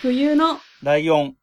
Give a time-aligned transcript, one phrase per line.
[0.00, 1.34] 冬のライオン。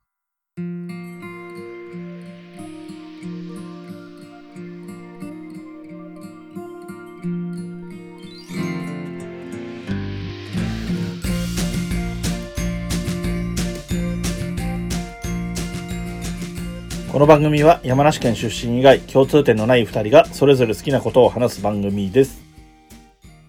[17.11, 22.41] この番組は山梨県出身以外共通点のない二人がそれぞれ好きなことを話す番組です。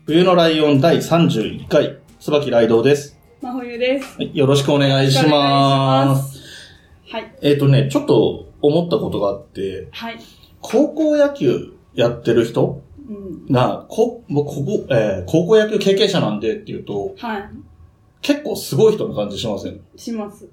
[0.04, 3.16] 冬のライオン第31回、椿ライドウです。
[3.79, 4.17] です。
[4.17, 6.07] はいよろしくお願いしま。
[6.07, 6.41] ます
[7.11, 7.34] はい。
[7.43, 10.19] えっ、とね、ちょっと思ったことがあって、はい。
[10.61, 13.53] 高校野球やってる人うん。
[13.53, 17.48] が、こ、僕ここ、えー高校野球経験者なんでっていうと、は
[18.23, 19.75] 結構すごい人な感じしません？
[19.75, 19.81] い。
[19.97, 20.48] します。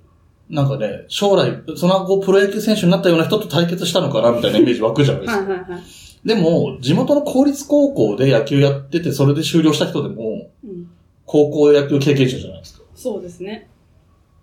[0.49, 5.39] なんかね、将来、その後プロ野球選手になったような人と対決したのかなみたいなイメージ湧くじゃないですか。
[5.39, 5.81] はいはいはい。
[6.27, 10.89] でも、地元の公立高校で野球やってて、それで終了した人でも、うん。
[11.25, 12.72] 高校野球経験者じゃないですか。
[13.03, 13.67] そうですね。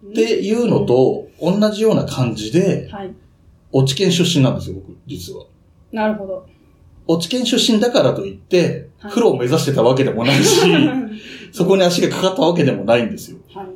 [0.06, 3.14] っていうのと、同じような感じで、はい。
[3.72, 5.46] 落ち県出身なんですよ、僕、実は。
[5.92, 6.46] なるほど。
[7.06, 11.08] 落ち県出身だからといってはい、プロを目指してたわけでもないし、は
[11.52, 13.38] そこに足がかかったわけでもないんですよ。
[13.62, 13.66] い。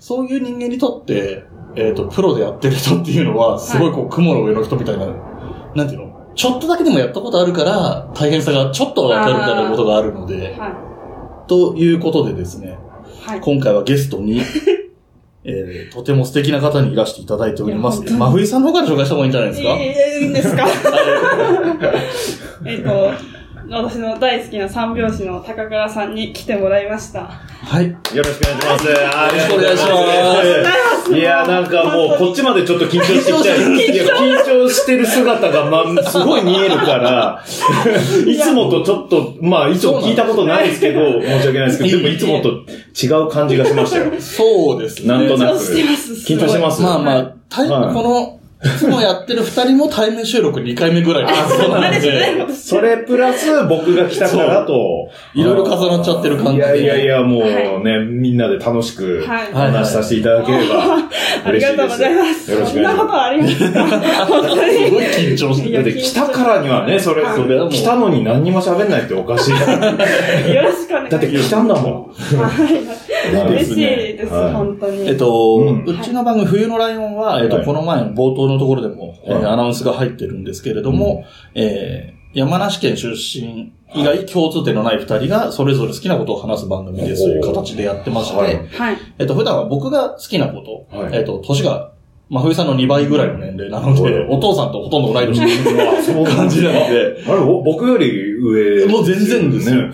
[0.00, 1.44] そういう人間にとって、
[1.76, 5.06] えっ、と、プロでやってる人っていうのは、すごいこう、雲の上の人みたいな、
[5.76, 6.12] なんていうの？
[6.34, 12.85] ちょっとだけでもやったことあるから、大変さがちょっとわかるみたいなことがあるので、はということでですね、い。
[13.24, 13.40] はい。
[13.40, 14.40] 今回はゲストに、
[15.44, 18.02] えー、とても素敵な方にいらしていただいております。
[18.02, 20.66] 真冬さんの方から紹介した方がいいんじゃないですか、ええいいんですか？
[22.64, 23.10] えっと、
[23.68, 27.24] 私の大好きな三拍子の高倉さんに来てもらいました。
[27.24, 27.88] はい。
[27.88, 28.88] よろしくお願いします。
[28.88, 31.14] あよろしくお願いしますす。
[31.14, 33.58] いや、なんかもう、こっちまでちょっと緊張してきちゃう。
[33.74, 37.44] いや、緊張してる姿が、まあ、すごい見えるから、
[38.26, 44.12] いつもとちょっと、まあ、いつも聞いたことないですけど、申し訳ないですけど、でもいつもと違う感じがしましたよ。
[44.20, 45.08] そうですね。
[45.08, 45.58] なんとなく。
[45.58, 46.82] 緊張してます緊張してます？
[46.82, 47.34] まあまあ、
[47.92, 56.58] この、いつもやってる二人も対面収録2回目ぐらいのそうなんで、それプラス、僕が来たからと、いろいろ重なっちゃってる感じで。
[56.58, 60.96] いやいやいや、もうはね、みんなで楽しくはいお話しさせていただければ
[61.44, 61.76] あり嬉しいです。
[61.76, 62.50] がとうございます。
[62.50, 64.90] よろしくそんなことお願いしまありますか本当すに。
[64.90, 65.84] ごい緊張していやす。
[65.84, 69.50] で、来たからにはね、それ、はいそれ、来たのに何にも喋んないっておかしい。
[69.52, 71.26] だよろしくお願いします。
[71.26, 72.12] って来たんだもん。
[72.12, 73.06] はい。
[73.26, 75.08] 嬉しいです、はい本当に。
[75.08, 79.44] えっと、うんうちの番組、冬のライオンは、えっと、はいこの前の冒頭のところでも、えーはい。
[79.46, 81.24] アナウンスが入ってるんですけれども、
[81.54, 88.68] えー山梨県出身以外共通点のない二人がそれぞれ好きなことを話す番組ですという形でやってまして、はい。
[88.68, 88.98] はい。
[89.18, 91.16] えっと、普段は僕が好きなこと、はい。
[91.16, 91.92] えっと、年が、
[92.28, 94.12] 真冬さんの2倍ぐらいの年齢なのはい。
[94.12, 95.38] で、お父さんとほとんど同い年
[96.12, 98.86] の感じなので、あれ、お僕より上。
[98.86, 99.76] もう全然ですよ。
[99.76, 99.90] ね。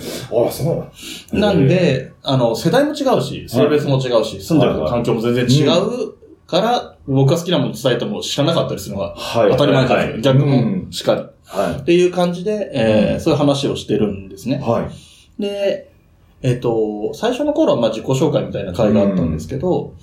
[0.48, 0.88] あ、そ
[1.32, 6.14] うなん、で、あの、世代も違うし、性別も違うし、住んでる環境も全然違う
[6.48, 9.50] から、僕が好きなもの伝えても知らなかったりするのがはい。
[9.50, 11.22] 当たり前かはいら逆もうんしっかり。
[11.44, 14.60] はっていう感じで、えーうんそういう話をしてるんですねい。。
[14.60, 15.42] はい。
[15.42, 15.90] で、
[16.42, 19.94] えっ、と、最初の頃はまあ自己紹介みたいな回があったんですけど、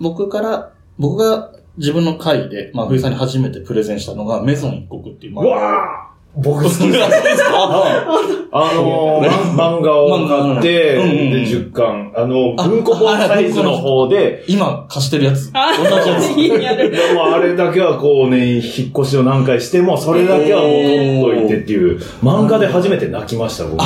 [0.00, 6.82] 僕から、僕が自分の回で、まあ冬さんに初めてプレゼンしたのが、メゾン一国っていう漫うわぁ僕好きです。
[6.82, 7.84] ですか
[8.56, 15.50] あのー、漫画を買って、漫画うんうんで、10巻、あの、あ文庫本サイズの方で、今貸してるやつ。
[15.52, 16.90] あ同じやつ。
[16.90, 18.62] でもあれだけはこうね、引っ
[18.98, 23.84] 越しを何回しても、それだけはもう取っといてっていう、漫画で初めて泣きました、僕。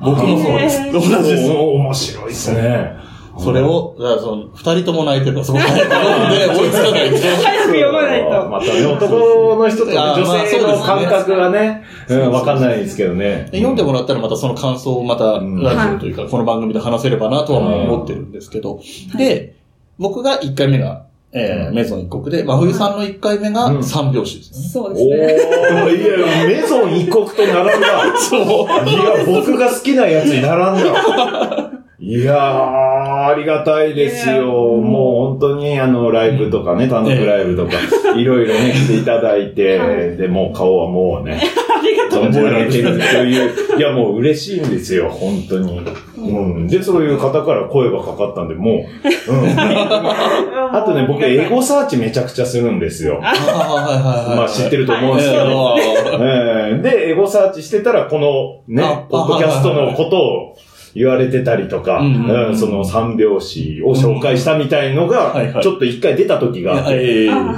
[0.00, 0.92] 僕もそうです。
[0.92, 1.50] 同じです。
[1.50, 3.13] お面白いですね。
[3.38, 7.16] それを、だからその、二人とも泣いてるから、そこ早く読んで追いつかないと。
[7.16, 8.48] 早く読まないと。
[8.48, 13.48] またね、男の人とあー女性の感覚がね、そうですねうんわかんないですけどね。
[13.50, 18.80] で読んでもらったらまたその感想をまたうんラジオというか、この番組で話せればなとは思ってるんですけど、
[19.16, 19.56] で、
[19.98, 24.68] 僕が1回目が、えー、メゾン一国で、真冬さんの1回目がうん三拍子ですね。
[24.68, 25.36] そうでおすね。
[25.82, 28.16] ー、 いや、メゾン一国と並んだ。
[28.16, 28.40] そう。
[28.40, 31.73] いや、僕が好きなやつに並んだ。
[32.00, 34.46] いやー、ありがたいですよ。
[34.46, 37.78] もう本当にあの、ライブとかね、単独ライブとか、
[38.16, 42.52] いろいろね、 来ていただいて、はいで、もう顔はもうね、ありがとうござい盛ます。
[42.54, 45.80] られてるという、いや、 もう嬉しいんですよ、本当に。
[46.18, 46.66] うん。
[46.66, 48.84] で、そういう方から声がかかったんで、も
[49.28, 49.48] う、うん。
[49.56, 53.20] あとね、僕、エゴサーチめちゃくちゃするんですよ。
[53.22, 56.82] まあ知ってると思うんですけえど。
[56.82, 60.56] で、エゴサーチしてたら、このねあ、ポッドキャストのことを
[60.94, 62.56] 言われてたりとか、うんうんうん。
[62.56, 66.84] その三拍子を紹介したみたいのがちょっと一回出た時が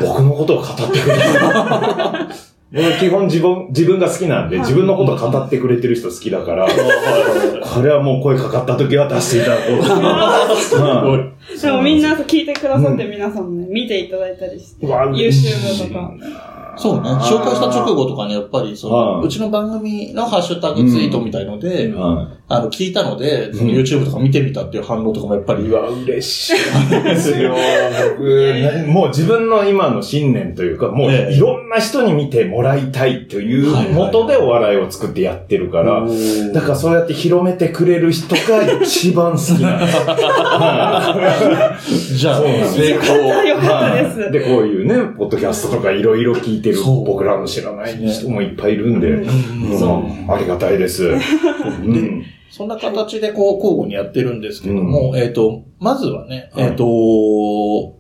[0.01, 2.29] 僕のことを語ってくれた。
[2.73, 9.93] 僕基本自分、自分が好きなんで、自分のこと語ってくれてる人好きだから、これはもう声かかった時は出していただこうと。
[9.93, 10.77] 思います。
[10.77, 11.33] うん
[11.63, 16.13] でもみんな聞いてくださって皆さんもね、見ていただいたりして、うわ YouTube とか。
[16.77, 17.09] そうね。
[17.09, 25.69] 紹介した直後とかね、やっぱり、その、はいうちの番組のハッシュタグツイートみたいので、はあの、聞いたので、その YouTube とか見てみたっていう反応とかもやっぱり、い。
[25.69, 26.55] うわ、嬉しい
[27.03, 27.57] ですよ。
[28.11, 36.07] 僕、な もう自分の今の信念というか、もうええいろんな人に見てもらいたいというはいはいはい元でお笑いを作ってやってるから、
[36.55, 38.41] だからそうやって広めてくれる人が
[38.81, 39.89] 一番好きなんで
[41.81, 42.15] す。
[42.15, 43.17] じゃあ、そうなんです成功。
[43.45, 44.31] よかったです。
[44.31, 49.27] で、こういうね、ポッドキャストとかいろいろ聞いてる僕らの知らない人もいっぱいいるんで、うん
[49.77, 49.87] そ
[50.29, 51.07] うありがたいです。
[51.07, 51.09] う
[51.89, 56.65] んそんな形でこう交互にやってるんですけども、えっ、と、まずはね、はい。
[56.67, 56.85] えっ、と、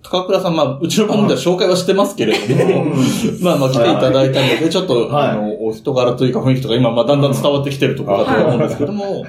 [0.03, 2.87] 高倉さん、まあ、うちの番組では紹介はしてますけれども、
[3.43, 5.29] まあまあ来ていただいたので、ちょっと、はい。
[5.31, 9.27] あの、お人柄というか雰囲気とか今、まあだんだん伝わってきてるところだと思うんですけども、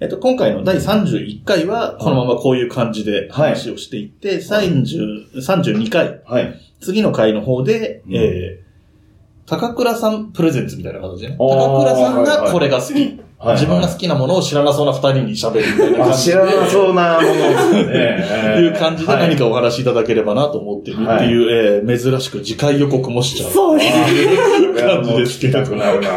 [0.00, 6.54] えっと、今回の第31回は、このままこういう感じで話をしていって、30 32回、はい。
[6.80, 8.14] 次の回の方で、うん。
[8.14, 11.36] えー、高倉さんプレゼンツみたいな形でね。
[11.36, 13.27] 高倉さんがこれが好き。
[13.38, 16.32] はい自分が好きなものを知らなそうな二人に喋るみたいなあ感じで。
[16.32, 18.58] 知らなそうなものですね。
[18.60, 23.50] いう感じで何かお話しいただければなと思ってるっていう、えー珍しく次回予告もしちゃう。
[23.50, 23.88] そうです。
[23.88, 26.10] いやもう聞きたくなるな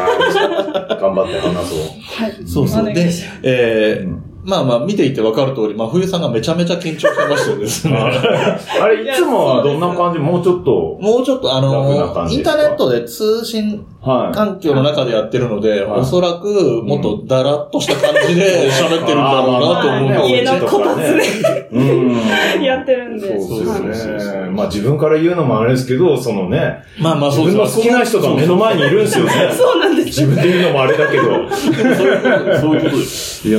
[1.00, 1.78] 頑張って話そう。
[2.24, 2.34] はい。
[2.44, 2.92] そうそう。
[2.92, 3.08] で
[3.44, 7.96] えーうんまあまあ見ていてわかる通り、真冬さんがめちゃめちゃ緊張してまして ですね。
[7.96, 10.18] あれ、いつもはどんな感じ？
[10.18, 10.98] もうちょっと。
[11.00, 14.34] もうちょっとあのインターネットで通信はい。
[14.34, 20.30] 環境の中でやってるので、はいおそらくもっとだらっとした感じで喋ってるんだろうなと思うまあので。
[20.30, 22.62] 家のこたつでうん。
[22.64, 23.40] やってるんで。
[23.40, 24.50] そうはいですね。
[24.50, 29.32] まあ自分から言うのもあれですけど、そのね、まあまあ自分の好きな人が目の前にいるんですよね。
[29.56, 31.22] そうなんです自分で言うのもあれだけど。
[31.22, 32.60] そういうことです。
[32.60, 33.48] そういうことです。
[33.48, 33.58] いや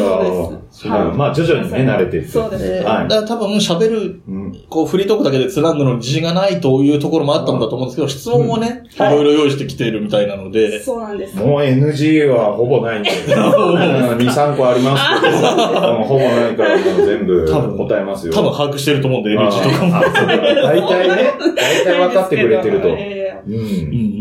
[0.90, 2.30] はいまあ徐々にね、慣れていって。
[2.30, 11.36] そうですではいだから多分喋る、うんこうフリートークだけでつなぐのに自信がないというところもあったんだと思うんですけど、質問もね、いろいろ用意してきているみたいなので、そうなんです。
[11.38, 13.10] もう NG はほぼないんで。
[13.10, 15.38] 2、 3個ありますけど、
[15.98, 18.34] うんほぼないからもう全部多分答えますよ。
[18.34, 19.92] 多分把握してると思うんで、あ NG とかも。
[19.92, 22.88] 大体ね、大体分かってくれてると。
[22.90, 23.54] え うん。
[23.56, 23.62] うん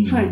[0.06, 0.28] うんはい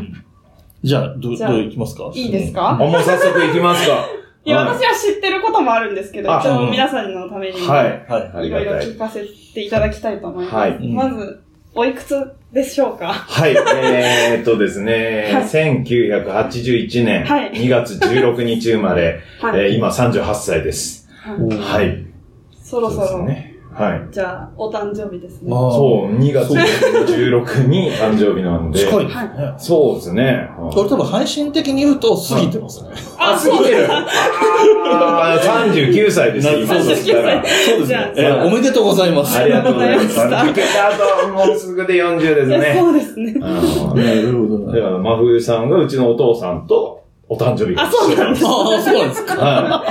[0.83, 2.05] じゃあ、どどういきますか？
[2.05, 4.07] ーいいですあ、かもう早速行きますか。
[4.45, 8.05] いや、はい私は知ってることもあるんですけど、あ一応皆さんのためにも、はい。
[8.09, 8.49] はい。
[8.51, 8.97] ろいろ聞。
[8.97, 10.83] かせていただきたいと思います。
[10.83, 11.43] まず、
[11.75, 12.17] おいくつ
[12.53, 13.13] でしょうか？
[13.13, 13.55] はい。
[13.55, 21.09] えーっとですね、はい1981年はい2月16日生まれ、はいえー今38歳です。
[21.21, 22.07] はいはい。
[22.63, 23.50] そろそろ、うですね。
[23.81, 24.09] はい。
[24.13, 25.49] じゃあ、お誕生日ですね。
[25.51, 28.79] そう、2月16に誕生日なんで。
[28.79, 29.55] 近いですね。
[29.57, 30.51] そうですね。
[30.71, 32.91] これ多分配信的に言うと過ぎてますね。
[33.19, 33.89] あ、過ぎてる。
[33.91, 38.13] あー39歳です、今そうですね。
[38.17, 39.39] えーおめでとうございます。
[39.39, 40.21] ありがとうございます。
[40.21, 42.77] ありがとうございまあともうすぐで40ですね。
[42.79, 43.33] そうですね。
[43.35, 43.41] うん
[43.97, 48.45] なるほどだから、真冬さんがうちのお父さんとお誕生日があ、そうなんです。
[48.47, 49.85] ああ、そうなんですか。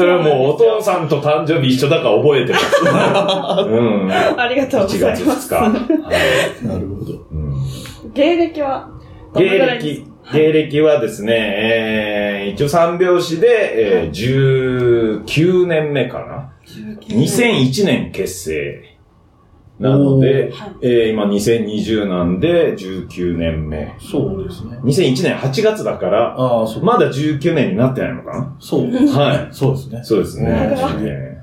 [0.00, 0.06] はい。
[0.06, 2.64] それはもうお父さんと誕生日一緒だから覚えてます。
[3.68, 4.12] うん。
[4.12, 5.54] ありがとうご1月ざいま2す日。。
[5.54, 7.12] はいなるほど。
[7.30, 7.54] うん
[8.12, 8.88] 芸歴は
[9.34, 16.52] 芸歴、芸歴はですね、えー、一応三拍子で、えー、19年目かな。
[17.08, 18.93] 2001年結成。
[19.80, 23.96] なので、はいえー、今2020なんで19年目。
[23.98, 24.78] そうですね。
[24.84, 26.84] 2001年8月だから、ああ、そう。
[26.84, 28.56] まだ19年になってないのかな？
[28.60, 28.86] そう。
[28.86, 29.54] はい。
[29.54, 30.00] そうですね。
[30.04, 31.34] そうですね。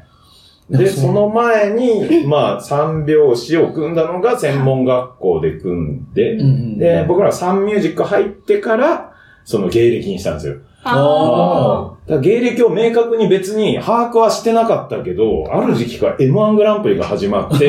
[0.69, 6.38] で、その前に、まあ、三拍子を組んだのが専門学校で組んで、
[6.77, 9.11] で、僕らサンミュージック入ってから、
[9.43, 10.55] その芸歴にしたんですよ。
[10.83, 17.67] あだから芸歴を明確に別に把握はしてなかったけど、ある時期から M1 グランプリが始まって、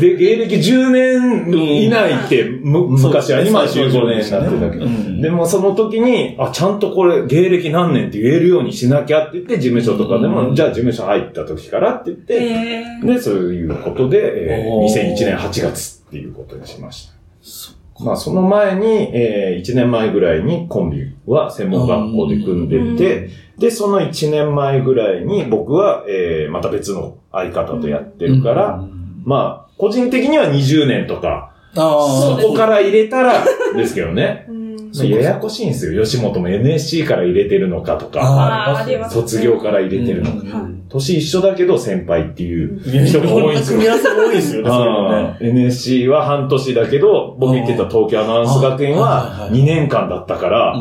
[0.00, 4.76] で芸歴10年以内って、む昔は、今は15年になってたけ。
[4.78, 5.22] ど、うん。
[5.22, 10.54] でもその時に、あ、ちゃんとこれ芸歴何年って言えるようにしなきゃって言って、事務所とかでも、うん。
[10.56, 13.06] じゃあ事務所入った時からって言って、えー。
[13.06, 17.75] で、そういうことで、えー2001年8月っていうことにしました。
[18.00, 28.84] まあ、その前に、えー1年前ぐらいにコンビは専門学校で組んでて、で、その1年前ぐらいに僕は、えーまた別の相方とやってるから、
[29.24, 34.46] まあ、個人的には20年とか、ああ、そこから入れたらですけどね。
[35.04, 36.02] うんややこしいんですよ。
[36.04, 40.58] 吉本も NSC から入れてるのかとか、あーあります卒業から入れてるのか。
[40.58, 43.82] うん年一緒だけど先輩っていういや人が多いんですよ組。
[43.84, 45.50] み合わせが多いですよね、ね。
[45.50, 50.74] NSC は半年だけど、僕言ってた東京アナウンス学園あははいはい2年間だったから、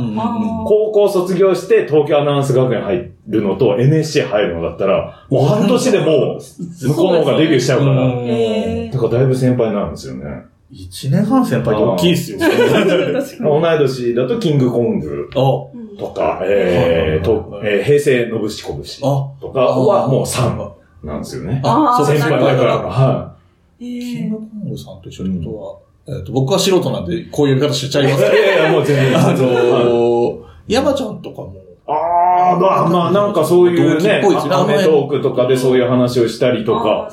[0.66, 7.96] 高校卒業して東京アナウンス学園入るのと NSC 入るのだったら、もう半年でもう向こうの方がデビューしちゃうから。
[7.96, 10.46] だからだいぶ先輩なんですよね。
[10.78, 12.40] 一年半先輩って大きいですよ。
[12.40, 15.72] 同い年だとキングコングと
[16.14, 19.06] か、えーとえー平成のぶしこぶしあ、
[19.40, 21.62] とかはもう3なんですよね。
[21.64, 22.78] あーそう先輩だから。
[22.80, 23.36] は
[23.80, 28.10] へキンーグコングさんと一緒ってことは、えっと、僕は素人なんで、こういう呼び方しちゃいい。
[28.10, 29.18] いますけど、やいや、もう全然。
[29.18, 29.36] あはい。
[29.38, 31.56] のー、山ちゃんとかも、
[31.88, 34.56] あー、まあ、まあ、なんかそういうねっぽいです、ね。
[34.56, 37.12] アメトークとかでそういう話をしたりとあか。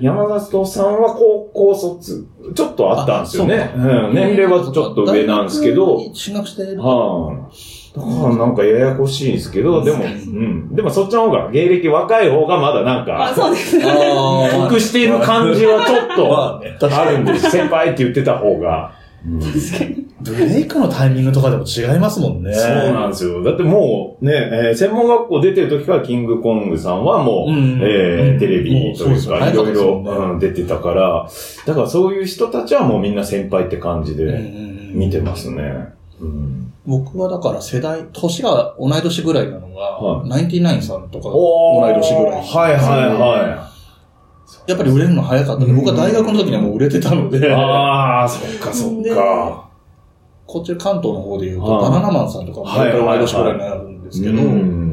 [0.00, 3.72] 山里さんは高校卒、ちょっとあったんですよね。
[3.76, 6.82] ううん、年齢はちょっと上なんですけど、進学してる？
[6.82, 10.74] はい、だからなんかややこしいんですけど、でも、うん。
[10.74, 16.60] でもそっちの方が、芸歴若い方がまだなんあ、か、そうです 得している感じはちょっと、
[17.00, 17.50] あるんです。
[17.50, 18.92] 先輩って言ってた方が。
[19.24, 22.52] ブレイクのタイミングとかでも違いますもんね。
[22.52, 23.42] そうなんですよ。
[23.42, 27.80] だってもうね、えー専門学校出てる時からキングコングさんはもう、うん。
[27.82, 31.28] えーテレビというか、いろいろ、出てたから、
[31.66, 35.94] だからそういう人たちはもうみんな先輩って感じでうん見てますね。
[36.20, 36.72] うん。
[36.86, 40.28] 僕はだから世代、年が同い年ぐらいなのが、はい。
[40.28, 42.46] ナインティナインさんとか同い年ぐらい。
[42.46, 42.78] はいはい
[43.08, 43.70] は
[44.66, 49.68] やっぱり売れるの早かったんで、僕は大学の時にはもう売れてたのでい。、ああ、そっかそっか。
[50.46, 54.84] こっち関東の方で言うと、はいバナナマンさんとかもはい同い年ぐらいになるんですけど、うん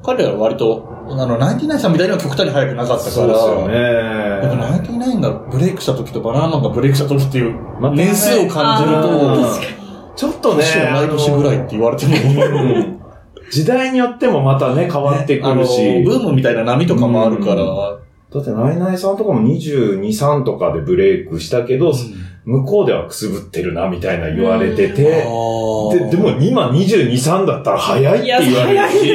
[0.00, 4.88] 彼らは割と、あの、ナインティナインさんみたいには極端に早くなかったから、そうですよやっぱナインね。
[4.88, 7.54] ティナインがブレイクした時とバナナマンがブレイクした時っていう
[7.94, 12.98] 年数を感じるあと、ーちょっとね、年同い年ぐらいって言われても、うん
[13.50, 16.02] 時代によってもまたね、変わってくるし。
[16.04, 17.64] ブームみたいな波とかもあるから、
[18.32, 21.94] だって、ナイナイさんとかも22、3とかでブレイクしたけど、
[22.44, 25.24] 向こうではくすぶってるな、みたいな言われてて、で、で
[26.16, 29.12] も今22、3だったら早いって言われるし。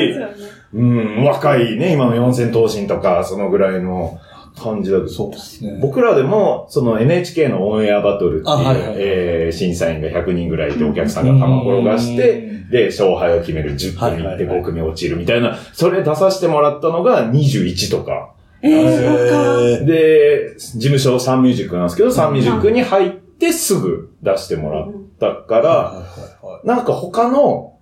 [0.74, 4.20] うん、若いね、今の四千頭身とか、そのぐらいの
[4.60, 5.78] 感じだけど、そうですね。
[5.80, 12.42] 僕らでも、その NHK のオンエアバトルっていう、あはいはいえー審査員が100人ぐらいいてお客さんが玉転がして、
[12.72, 18.33] で、勝敗を決める10組いってはいはいはい5組落ちるみたいな、それ出させてもらったのが21とか。
[18.64, 26.04] えで、事務所サンミュージックなんですけど、サンミュージックに入ってすぐ出してもらったから、
[26.64, 27.74] なんか他の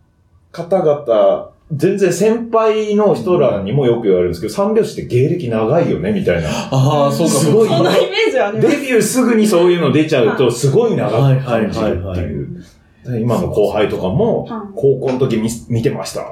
[0.52, 6.50] 方々、全然先輩の人らにもよく言われるんですけど、三拍子って芸歴長いよね、みたいな。
[6.50, 7.70] ああ、そうか、すごい。
[7.70, 8.68] そんなイメージありデ。
[8.68, 12.64] ビューすぐにそういうの出ちゃうと、すごい長く感じるってはいはいいう。
[13.06, 16.22] で今の後輩とかもはい、高校の時見見てました。
[16.22, 16.28] で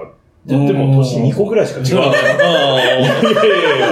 [0.50, 1.86] でも年2個ぐらいしか違う。
[1.86, 3.92] いあやいやいや、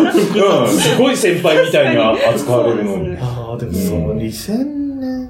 [0.62, 3.18] うんすごい先輩みたいな扱われるのに。
[3.20, 4.66] あー、でもその2000
[5.00, 5.30] 年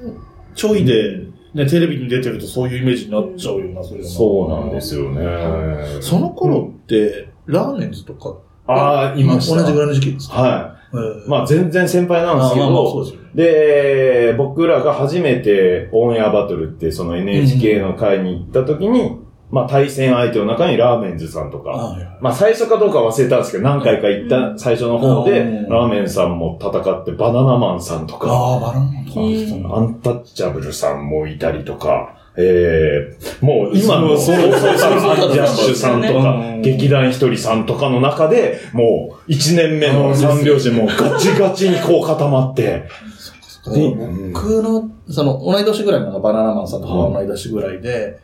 [0.54, 1.20] ちょいで、
[1.54, 5.22] ね、テレビに出てるとそういうイメージになっちゃうような、それそうなんですよね。
[6.00, 9.56] その頃って、ラーメンズとか、ああ、いました。
[9.60, 10.34] 同じぐらいの時期ですか？
[10.42, 10.78] はい。
[11.26, 13.04] いまあ全然先輩なんですけど。
[13.34, 19.18] で、僕らが初めてオンエアバトルってその NHK の会に行った時に、
[19.50, 22.18] まあ対戦相手の中にラーメンズさんとか、はいはい。
[22.20, 25.68] まあ最初かどうか忘れたんですけど、何回か行った最初の方で、うん。
[25.68, 34.52] ラーメンさんも戦って、バナナマンさんとか、ああ、バランマンとかアンタッチャブルさんもいたりとか、ええもう今のそそうう。
[34.52, 42.84] そうさん、アンジャッシュさんとかうん、劇団ひとりさんとかの中で、もう一年目の三拍子もうガチガチにこう固まって、
[43.72, 43.90] で
[44.32, 48.20] 僕の、その、同い年ぐらいなのがバナナマンさんとか同い年ぐらいで、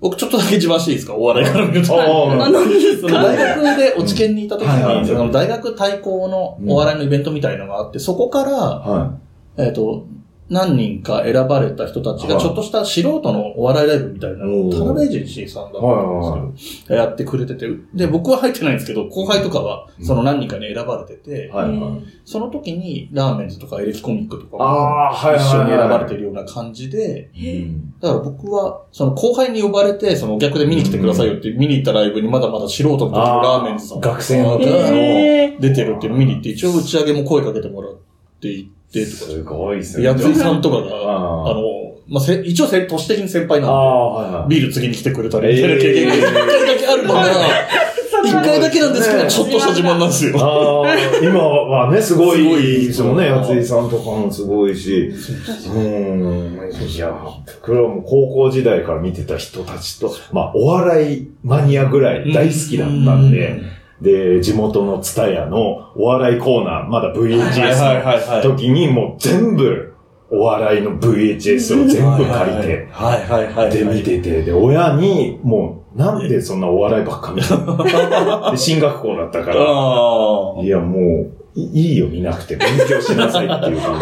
[0.00, 1.14] 僕ちょっとだけ自慢していいですか？
[1.14, 2.00] お笑いから見ると。
[2.44, 2.60] あの
[3.08, 9.14] 大学で落ち研にいた時に、その大学対抗のお笑いのイベントみたいのがあって、そこから、は
[9.56, 10.06] えっと、
[10.50, 12.42] 何人か選ばれた人たちがはい。
[12.42, 15.10] ちょっとした素人のお笑いライブみたいなのを、田辺エー。
[15.10, 21.50] ジェンシーさんだったんですけど、やってくれてて、で、僕は入ってないんですけど、後輩とかはその何人かに選ばれてて。
[22.24, 25.10] その時にラーメンズとかエレキコミックとかも。
[25.36, 27.94] 一緒に選ばれてるような感じで、うん。
[28.00, 34.66] だから僕は、その後輩に呼ばれて、そのお客で見に来てくださいよって見に行ったライブにまだまだ素人の時のラーメンズさん学生の出
[35.74, 38.08] てるっていうのを見に行って、一応打ち上げも声かけてもらって
[38.40, 40.04] てとかすごいっすで、ね。
[40.08, 41.62] やついさんとかが、あの、
[42.08, 44.48] まあ、せ一応せ、都市的に先輩なんああ、はいはい。
[44.48, 47.24] で、ビール次に来てくれたり、えーみたいな経験が一回だけあるのが、
[48.24, 50.32] 一回だけなんですけど、ねちょっとした自慢なんですよ。
[51.22, 53.26] 今はね、すごすごいいですもんね。
[53.26, 55.12] やついさんとかもすごいし。
[55.66, 56.58] うん。
[56.88, 57.12] いや、
[57.62, 63.60] これはもう高校時代から見てた人たちと、まあ、お笑いマニアぐらい大好きだったんで、
[64.00, 69.94] で、地元のツタヤのお笑いコーナー、まだ VHS の時にもう全部
[70.30, 73.70] お笑いの VHS を全部借りて、はいはいはい。
[73.70, 78.50] で見てて、で、親に、もう、なんでそんなお笑いばっか見るの？
[78.52, 82.56] で、進学校だったから、あいや、もう、いいいよ、見なくて。
[82.56, 83.98] 勉強しなさいっていうか。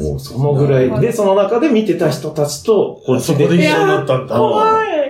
[0.00, 1.00] もう、そのぐらい。
[1.00, 3.18] で、その中で見てた人たちと、こあ。
[3.18, 3.44] っちで。
[3.44, 4.36] そこで一緒になったんだ。
[4.36, 5.03] 怖い。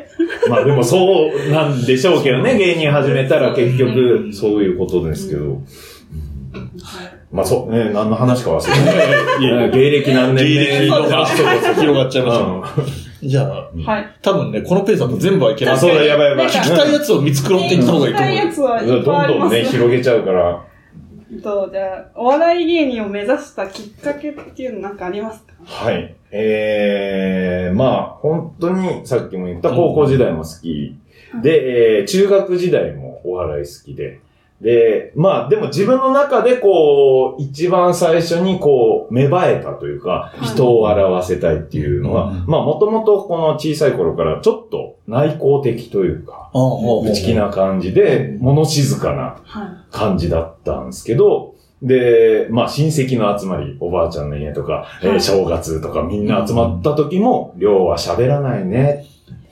[0.49, 5.63] まあでもそうなんでしょうけどね、芸人始めたら結局、そういうことですけど。
[7.33, 9.77] まあそう、ね、何の話か忘れて。
[9.77, 13.05] 芸歴何年芸歴の話とか広がっちゃいましたね。
[13.25, 14.17] じゃあ、はい。
[14.23, 15.75] 多分ね、このペースだと全部はいけない。
[15.75, 16.47] あ、そうだ、やばいやばい。
[16.47, 18.53] 聞きたいやつを見繕っていった方がいいと思うよ聞きたいや。
[18.53, 20.63] つはいどんどんね、広げちゃうから。
[21.35, 25.53] えっと、じゃあ、お笑い芸人を目指したきっかけっていうのなんかありますか？
[25.65, 26.15] はい。
[26.31, 30.97] えー、まあ、本当にさっきも言った高校時代も好き。
[31.43, 34.21] で、えー、中学時代もお笑い好きで。
[34.61, 46.51] で、まあ、でも自分の中でこう、一番最初にこう、芽生えたというか、い人を笑わせたいっていうのは、うんまあ、もともとこの小さい頃からちょっと内向的というか、
[47.05, 49.69] 内気な感じで、物静かなはい。
[49.91, 59.05] 感じだったんですけど、で、まあ親戚の集まり、おばあちゃんの家とか、えー正月とかみんな集まった時も、りょうは喋らないね。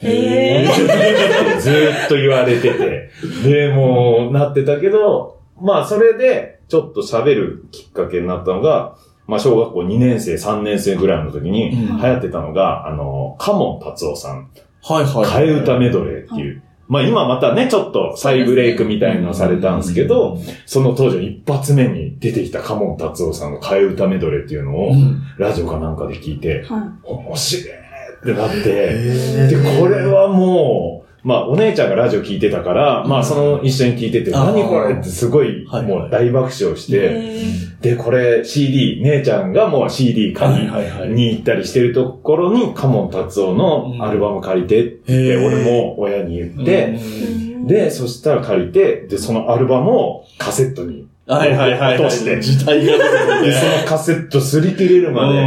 [0.02, 3.11] へーってずーっと言われてて。
[3.44, 14.49] で、もうなってたけど、まあそれでちょっと喋るきっかけになったのが、まあ小学校2年生、3年生ぐらいの時にうん流行ってたのが、あの、カモン達夫さん。
[14.82, 15.47] はいはい。
[15.47, 16.62] 替え歌メドレーっていう。
[16.88, 27.81] まあ今またね、ちょっと再ブレイクみたいなのされたんですけど、その当時一発目に出てきたカモン達夫さんの替え歌メドレーっていうのをう、んラジオかなんかで聞いて、は面白い
[28.22, 35.82] ってなって、へで、これはもう、まあ、お姉ちゃんがラジオ聞いてたから、まあ、その、一緒に聞いてて、何これってすごい、はい。
[35.82, 36.92] もう大爆笑しい。
[36.92, 41.10] て、へで、これ CD、姉ちゃんがもう CD 買いはいはいはい。
[41.10, 51.94] に行ったりしてるところに、カモン達夫のアルバム借りてって、俺も親に言って、ーで、そしたら借りて、で、そのアルバムをカセットにはいはいはい。
[51.94, 52.98] 落として、時代が
[53.42, 55.38] で、そのカセット擦り切れるまで、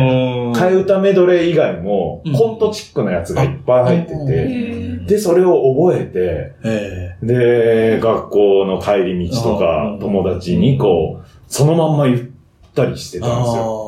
[0.55, 4.27] 替え歌メドレー以外もうん、コントチックなやつがいっぱい入ってうん。
[4.27, 12.29] て、へで、それを覚えて、えで、学校の帰り道とうかん、友達にこう、そのまんま言っ
[12.73, 13.84] たりしてえたんですよ。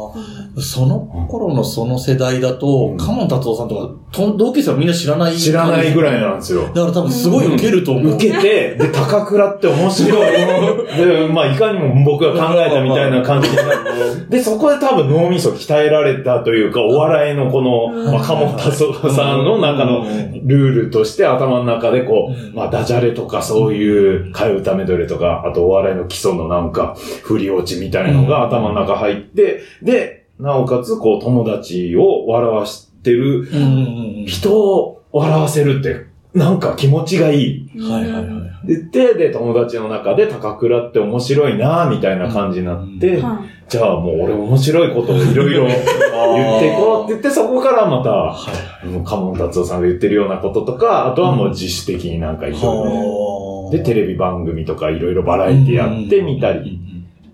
[0.59, 5.37] その頃のその世代だと、うんカモン達夫さんとか、と同級生はみんな知らない。
[5.37, 6.63] 知らないぐらいなんですよ。
[6.63, 8.15] だから多分すごい受けると思う。
[8.15, 10.31] 受けて、で、高倉って面白い。
[10.97, 14.29] で、まあ、いかにも僕が考えたみたいな感じになって。
[14.37, 20.05] で、そこで多分脳みそ鍛えられたというか、お笑いのこの、うんまあ、鴨達夫さんの中の
[20.43, 34.25] ルールとして頭の中でこうんう、まあ、ダジャレとかそういう替え歌メドレーとか、あとお笑いの基礎のなんか、振り落ちみたいのが頭の中入って、で、なおかつこう友達を笑わしてる、うんうんうん。
[34.27, 36.05] 人を笑わせるって、
[36.37, 37.71] なんか気持ちがいい。
[37.75, 38.67] ーはいはいはい。
[38.67, 48.37] で、で、で友達の中で高倉って面白いなみたいな感じになって、はじゃあもう俺面白いことをいろいろ言っていこうって言って、そこからまた、は
[48.83, 48.87] い。
[48.87, 56.79] もうカモン達夫さんが言ってるようなこととか、あとはもう自主的になんかいろいろ、はで、テレビ番組とかいろいろバラエティやってみたり、。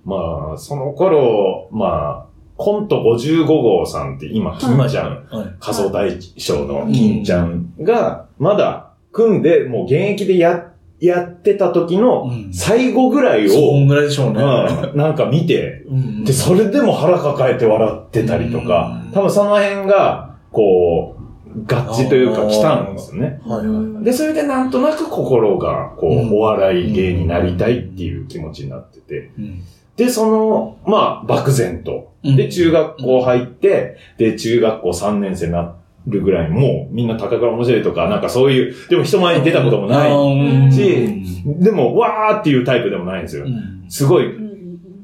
[0.05, 2.22] まあ、その頃、まあ、
[2.63, 5.55] コント55号さんって今、金ちゃん、はい。
[5.59, 10.71] 仮想大賞の金ちゃんが、まだ組んで、もう現役でや、
[11.01, 14.41] やってた時のうん最後ぐらいそを、んぐらいでしょうね。
[14.41, 23.41] うんなんか見て、うんで、それでも腹抱えて笑ってたりとかうん、多分その辺が、こう、合致というか来たんですよね。
[23.45, 24.05] はいはい。
[24.05, 29.31] で、それでなんとなく心が、こうんう、お笑い芸になりたいっていう気持ちになってて。
[29.37, 29.61] うん
[29.95, 32.11] で、その、まあ、漠然と。
[32.23, 35.75] うんで、中学校入って、で、中学校3年生にな
[36.07, 43.49] るぐらい、もうみんな高倉面白いとか、なんかそういう、でも人前に出たこともないうんし、でも、わーっていうタイプでもないんですよう。
[43.49, 44.25] んすごい、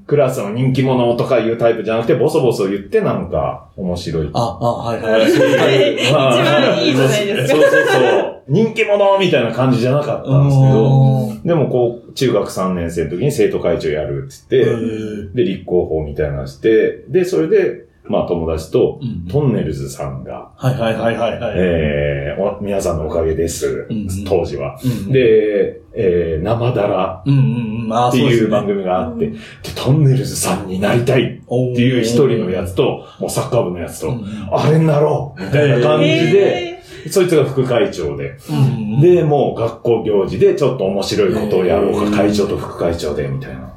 [0.08, 4.30] クラスの人気者とかいうタイプじゃなくて、ボソボソ言ってなんか面白い。
[4.34, 5.30] あ、あ、はいはい。
[5.30, 5.38] 一
[6.12, 7.60] まあ番いいじゃないですか。
[7.62, 8.44] そうそうそう。
[8.48, 15.36] 人気者みたいな感じじゃなかったんですけど、でもこう、中学3年生の時に生徒会長やるってへ言って、ー。
[15.36, 21.54] で、立候補みたいなのして、で、それで、まあ友達と、うんトンネルズさんが、はいはいはいはいはい。
[21.58, 23.86] えーお皆さんのおかげです。
[23.90, 24.08] うん。
[24.26, 24.80] 当時は。
[24.84, 27.94] うん、で、えー生だらうんうんうん。
[27.94, 29.40] ああ、っていう番組があって、うんで、
[29.76, 36.69] トンネルズさんになりたいっていう一人のやつと、もうサッカー部のやつと、うんあれになろうみたいな感じで、え
[37.10, 39.02] そいつが副会長で、うん。
[39.02, 43.74] で、もう学校行事でちょっと面白いことをやろうか、会長と副会長で、みたいな。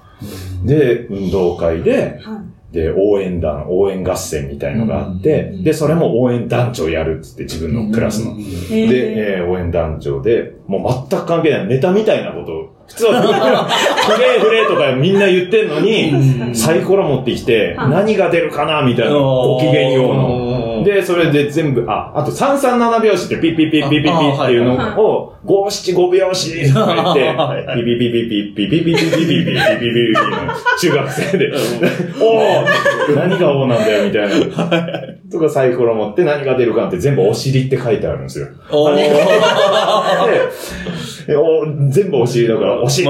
[0.65, 2.21] で、運動会で、
[2.73, 8.33] で、応援団、応援合戦みたいのがあって、うんで、それも応援団長やるっつって自分のクラスの。
[8.33, 9.39] へで、ー。
[9.39, 13.69] えー応援団長で、もう全く関係ないネタみたいなことを、普通は、
[14.09, 16.55] フレーフレーとかみんな言ってんのに、うん。
[16.55, 17.91] サイコロ持ってきて、はい。
[17.91, 20.72] 何が出るかなみたいな、ご機嫌ようの。
[20.85, 27.35] で、それで全部、あ、あと337拍子ってピッピッピッピッピッピッっていうのを、五七五拍子とか言って
[27.75, 31.53] ピピピピピピピピピピピピピピピピピピの中学生で、
[32.21, 35.13] おー何が王なんだよみたいな。
[35.31, 38.49] とかサイコロ持って何が出るかって全部お尻って書いてあるんですよ。
[38.71, 38.95] おお
[41.89, 43.09] 全部お尻だから、お尻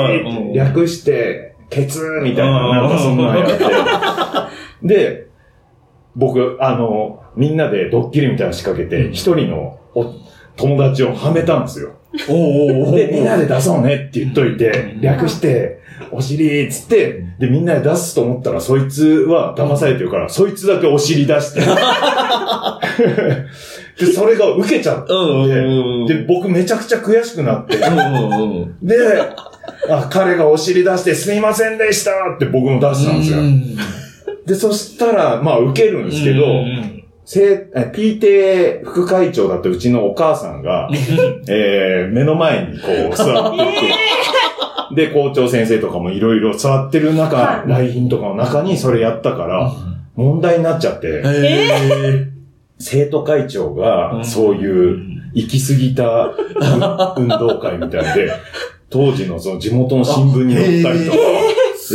[0.55, 3.49] 略して、ケツみたいな、うんなんかそんなのやっ
[4.83, 4.87] て。
[4.87, 5.27] で、
[6.15, 10.15] 僕、あの、みんなでドッキリみたいなの仕掛けて、一人のお
[10.57, 11.95] 友達をはめたんですよ。
[12.29, 21.61] おーおーおーで、みんなで出そうねって言っといてう、ん略して、お尻っつって、で、みんなで出すと思ったら、そいつは騙されてるから、そいつだけお尻出して。
[23.99, 26.07] で、それが受けちゃって、うんうんうん。
[26.07, 28.87] で、僕めちゃくちゃ悔しくなって、うんうんうん。
[28.87, 28.97] で、
[29.89, 33.39] あ、彼がお尻出してすいませんでしたって僕も出したんですよ。
[34.47, 36.65] で、そしたら、まあ受けるんですけど、
[37.25, 40.89] せえ PTA 副会長だったうちのお母さんが、
[41.49, 43.81] えー、目の前にこう座ってい
[44.95, 47.69] て、で、校長先生とかもいろいろ座ってる中、はい。
[47.69, 49.73] 来賓とかの中にそれやったから、
[50.17, 52.29] 問題になっちゃって、え
[52.79, 54.25] 生徒会長うがん。
[54.25, 56.35] そういう行き過ぎた
[57.17, 58.33] 運動会みたいで、
[58.91, 61.17] 当時のその地元の新聞に載ったりとか、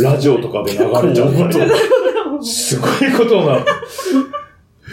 [0.02, 3.64] ラジオとかで流れちゃったりとか、すごいことな。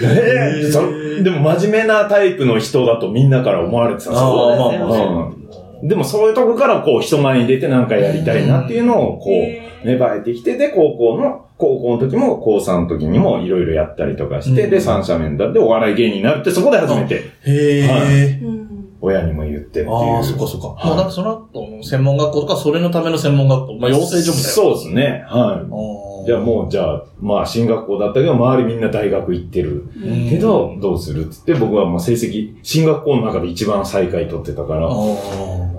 [0.01, 0.81] ええそ
[1.23, 4.71] でも真面目なタイプの人だとみんなから思われてたんですよ。
[4.71, 4.77] ね。
[4.77, 5.45] うん
[5.83, 14.69] でもそういうとこからこう人前に出てなんかやりたいなっていうのをこへう芽生えてきて、で、高校の、高校の時も高3の時にもいろいろやったりとかして、うん。
[14.71, 17.15] で、三者面談でお笑い芸人になるってそこで初めて。
[17.15, 18.39] へえ。
[18.41, 19.93] うん親にも言ってっていう。
[19.93, 20.67] ああ、そっかそっか。
[20.69, 24.49] はいまあ、なんかその後の専門学校とか、それのための専門学校、まあ、養成所みたいな。
[24.49, 25.25] そうですね。
[25.27, 26.23] はい。
[26.23, 29.87] うじゃあもう、じゃあ、まあ、進学校だったけど、周りみんな大学行ってる。
[29.95, 34.89] うんけど、どうするっつって、僕はもう成績、進学校の中で一番最下位取ってたから、あ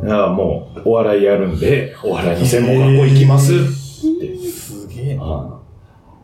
[0.03, 3.61] だからもう、お笑いやるんで、お笑いの専門学校行きますって。
[3.63, 5.25] ーすげえな。
[5.25, 5.57] はい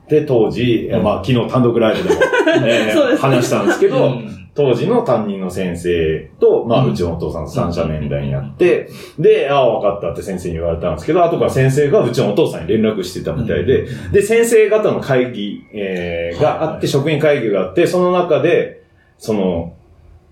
[0.08, 2.20] で、当時、まあ、昨日単独ライブでも、
[2.66, 18.84] ね話したんですけど、うん当時の担任の先生と、まあ、うちのお父さんと三者面談やって、で、ああ、わかったって先生に言われたんですけど、後から先生がうちのお父さんに連絡してたみたいで、で、先生方の会議、えーがあって、職員会議があって、その中で、
[19.16, 19.74] その、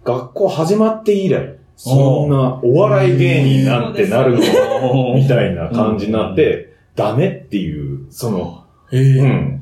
[0.05, 8.65] 学校始まって以来、そんなお笑い芸人なんてなるのみたいな感じになって、ダメっていう、その。
[8.93, 9.60] うん。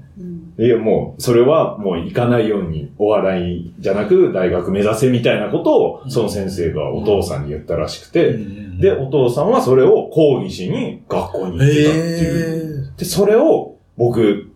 [0.58, 8.36] うんいや、もう、それはもう行かないように、お笑いじゃなく大学目指せみたいなことを、その先生がお父さんに言ったらしくて、
[8.80, 12.92] で、お父さんはそれを講義しに学校に行ってたっていう。
[12.92, 14.47] へで、それを僕、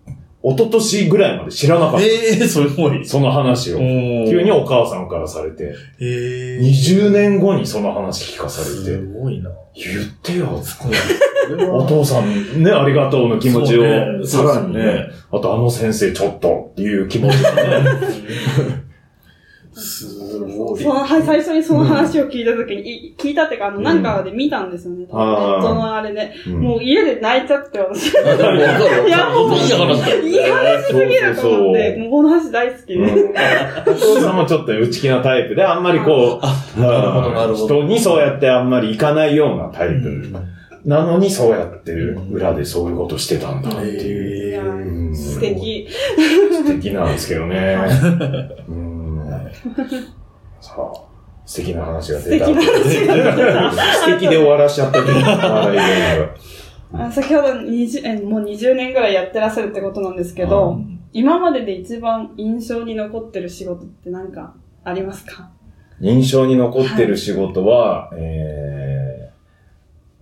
[0.44, 2.02] 一昨年ぐらいまで知らなかっえ。
[2.02, 2.08] た。
[2.08, 3.04] ええ、それもいい。
[3.06, 3.78] その話を。
[3.78, 6.58] 急急にお母さんからされて、へえ。
[6.60, 9.50] 20年後にその話聞かされすて、ごいな。
[9.74, 10.60] 言ってよ、
[11.70, 15.06] おお父さんね、ありがとうの気持ちを、さらにねね。
[15.30, 17.90] あとあの先生ちょっとっていう気持ちがね。
[19.74, 20.82] すごい。
[20.82, 25.06] その、はい、最初にその話を聞いたときに、い聞いたっていうか、あの、なんかで見たんですよね。
[25.08, 26.32] そのあれで。
[26.46, 28.12] うんもう家で泣いちゃって、私。
[28.12, 28.14] い
[29.10, 30.22] やもういい話だよ。
[30.22, 32.94] いい話すぎると思って、もうこの話大好きで。
[32.94, 33.32] うん
[33.82, 37.66] お父さんもちょっと内気なタイプで、あんまりこう、あ、なるほど、なるほど。
[37.66, 40.32] 人にそうやってあんまり行かないようなタイプ。
[40.84, 45.14] なのにそうやって裏でそういうことしてたんだっていう。
[45.14, 45.88] 素敵。
[46.52, 47.78] 素敵なんですけどね。
[48.68, 48.91] うん
[50.60, 50.92] さあ、
[51.44, 52.46] 素敵な話が出た。
[52.46, 53.72] 素敵な話が出た。
[53.72, 55.82] 素敵で終わらしちゃったけど、笑い芸
[57.04, 60.78] あ先ほど20え、もう20年ぐらいやってらっしゃるってことなんですけど、
[61.12, 65.50] 今までで一番印象に残ってる仕事って何かありますか？
[66.00, 69.30] 印象に残ってる仕事は、え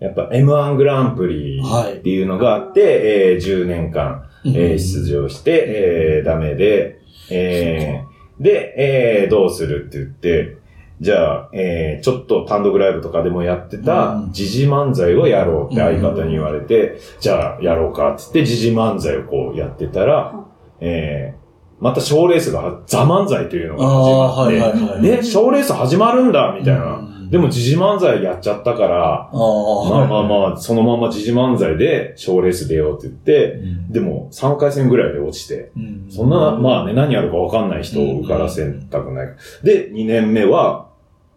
[0.00, 8.10] ー、やっぱ M1 グランプリっていうのがあって、えー10年間、えー出場して、えーダメで、えー、
[8.40, 8.74] で、
[9.22, 10.57] えー、どうするって言って、
[11.00, 20.35] じゃあ、えー、ちょっと単独ライブとかでもやってたう、ん時事漫才をやろうって相方に言われて、じゃあ、やろうかって言って、時事漫才をこうやってたら、
[20.81, 25.03] えー、また賞レースが、ザ漫才というのが始まって、はいはいはい。
[25.03, 26.99] で、賞レース始まるんだみたいな。
[27.30, 33.92] うんでも、時事漫才やっちゃったから、まあまあまあ、そのまま時事漫才で賞レース出ようって言って、うん。
[33.92, 36.06] でも3回戦ぐらいで落ちて、うん。
[36.10, 39.28] そんな、まあね、何やるかわかんない人を受からせたくない。
[39.62, 40.88] で、2年目は、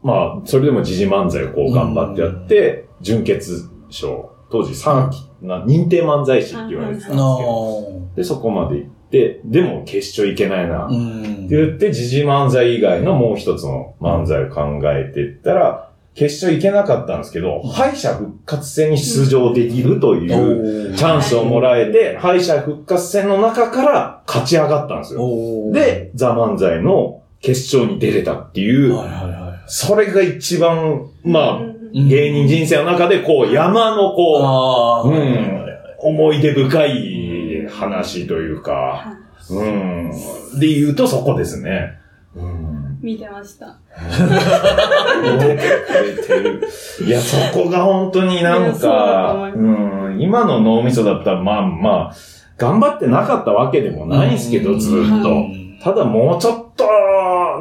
[0.01, 10.87] まあ、それでも時事漫才をこう頑張ってやって、準決勝、当時3期、な認定漫才師って言われてたんですけあど、で、そこまで行って、でも決勝いけないな。
[10.87, 11.47] ってん。
[11.47, 25.21] 言って、時事漫才以外のもう一つの漫才を考えていったら、決勝いけなかったんですけど、敗者復活戦に出場できるというチャンスをもらえて、敗者復活戦の中から勝ち上がったんですよ。
[25.71, 28.97] で、ザ・漫才の決勝に出れたっていう、
[29.67, 32.07] それが一番、まあ、い。
[32.07, 35.63] 芸人人生の中で、こう、山のこああ、うん
[36.03, 37.32] 思い出深い
[37.73, 39.17] 話というか、
[39.49, 40.11] うん。
[40.59, 41.99] で言うとそこですね。
[42.35, 42.99] うん。
[43.01, 43.77] 見てました。
[45.21, 45.63] 見てく
[46.03, 46.67] れてる。
[47.05, 52.15] いや、そこが本当になんか、いうん、今の脳みそだったら、まあまあ、
[52.57, 55.29] 頑張ってなかったわけでもないんですけど、うんずっうと。
[55.29, 56.85] んただもうちょっと、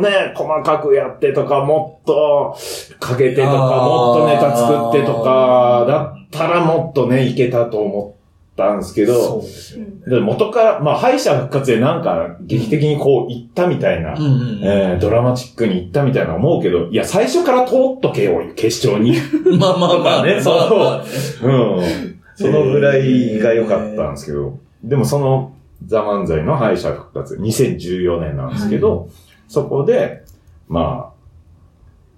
[0.01, 2.57] ね、細かくやってとか、もっと
[3.01, 8.21] かけてとか、もっとネタ作ってとか、だったらもっとね、いけたと思っ
[8.56, 9.86] たんですけそど、うですよ。
[10.06, 14.16] で元から、まあ、敗者復活でなんか劇的にこう行ったみたいな、
[14.98, 19.16] ドラマチックに行ったみたいな思うけど、いや、最初から通っとけよ、決勝に。
[19.58, 21.04] まあまあまあね、そうまあまあね
[21.42, 22.20] うん。
[22.34, 25.52] そのぐらいが良かったんですけど、でもその、
[25.86, 29.08] ザ・漫才の敗者復活、2014年なんですけど、
[29.48, 30.22] そこで、
[30.68, 31.12] まあ、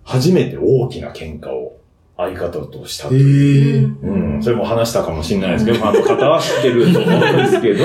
[0.04, 1.78] 初めて大きな喧嘩を
[2.16, 3.96] 相方としたとへいう。
[4.02, 4.06] え。
[4.06, 7.84] うん、それも話したかもしれないですけど、ファンの方は知ってると思うんですけど、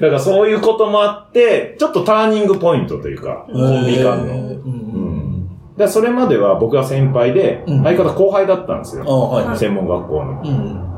[0.00, 4.24] だからそういうこともあって、ちょっとターニングポイントというか、コンビ間の。
[4.24, 5.16] うんうん
[5.76, 9.10] だそれまでは僕は先輩で、うん相方後輩だったんですあよ。
[9.10, 9.58] あ、はい。
[9.58, 10.42] 専門学校の。
[10.42, 10.95] うん。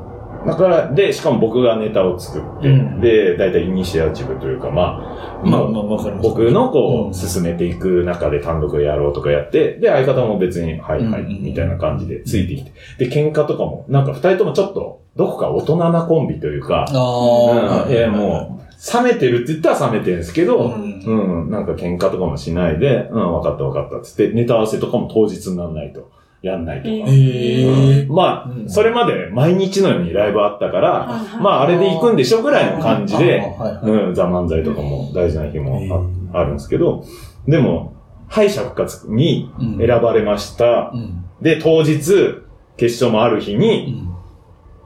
[0.48, 3.00] だから、で、しかも僕がネタを作って、うん。
[3.00, 6.28] で、大体イニシアチブというか、まあ、まあまあ、わかります。
[6.28, 12.72] 僕のこう進めていく中で単独をやろうとかやって、で、相方も別に、はいはい、うんみたいな感じでついてきて。
[12.98, 18.68] で、喧嘩とかも、なんか二人ともちょっと、どこか大人なコンビというか、ああ、うん、いやもう、
[19.04, 21.02] 冷めてるって言ったら冷めてるんですけうど、ん。
[21.04, 26.10] うん、なんか喧嘩とかもしないで、うん、分かった分かったっつって、ネタ合わせとかも当日にならないと、
[26.42, 26.90] やんないとか。
[27.08, 28.68] えまあ、うん。
[28.68, 33.42] それまで毎日のようにライブあったから、はいまあ、あれで行くんでしょぐらいの感じで、
[33.82, 37.04] うん、ザ・漫才とかも大事な日もへああるんですけど、
[37.46, 37.94] でも、
[38.28, 40.92] 敗者復活にうん選ばれました。
[40.94, 41.24] うん。
[41.40, 42.42] で、当日、
[42.76, 44.14] 決勝もある日うに、ん。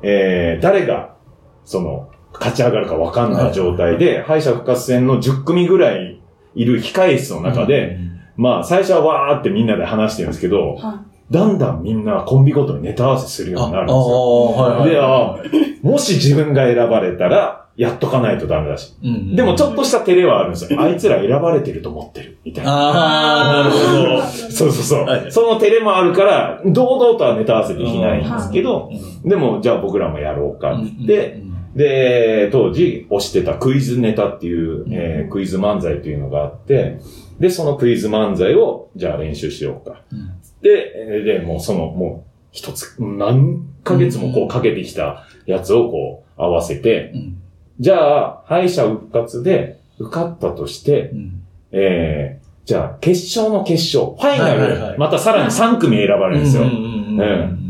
[0.03, 1.17] えー、誰が、
[1.65, 6.21] その、勝ち上がるか分かんない状態で、敗者復活戦の10組ぐらい
[6.55, 7.99] いる控え室の中で、
[8.37, 14.57] まあ、最初はわーってみんなで話してるんですけど、はだんだんみんなコンビごとにネタ合わせするようになるんですよ。
[14.59, 14.91] ああ、はいはい。
[14.91, 15.37] で、あ
[15.83, 18.95] もし自分が選ばれたら、やっとかないとダメだし。
[19.03, 20.81] うんでもちょっとした照れはあるんですよ。
[20.81, 22.39] あいつら選ばれてると思ってる。
[22.45, 22.71] みたいな。
[22.71, 24.23] ああ、なるほど。
[24.27, 25.05] そうそうそう。
[25.05, 28.91] はいその照れもあるから、堂々とはネタ合わせできないんですけど、
[29.25, 36.99] うんでも、じゃあ僕らもやろうかって言って、うんで、当時推してたクイズネタっていう、うんえークイズ漫才っていうのがあって、
[37.41, 40.03] で、そのクイズ漫才を、じゃあ練習しようか。
[40.13, 40.31] うん
[40.63, 47.39] で、えーで、もうその、もう、一つ、何ヶ月もこうかけてきたやつをこう合わせて、うん。
[47.81, 51.43] じゃあ、敗者復活で受かったとして、うん。
[51.73, 54.93] えー、じゃあ、決勝の決勝、ファイナはいはいはい。
[54.93, 56.65] ル、またさらに3組選ばれるんですよ。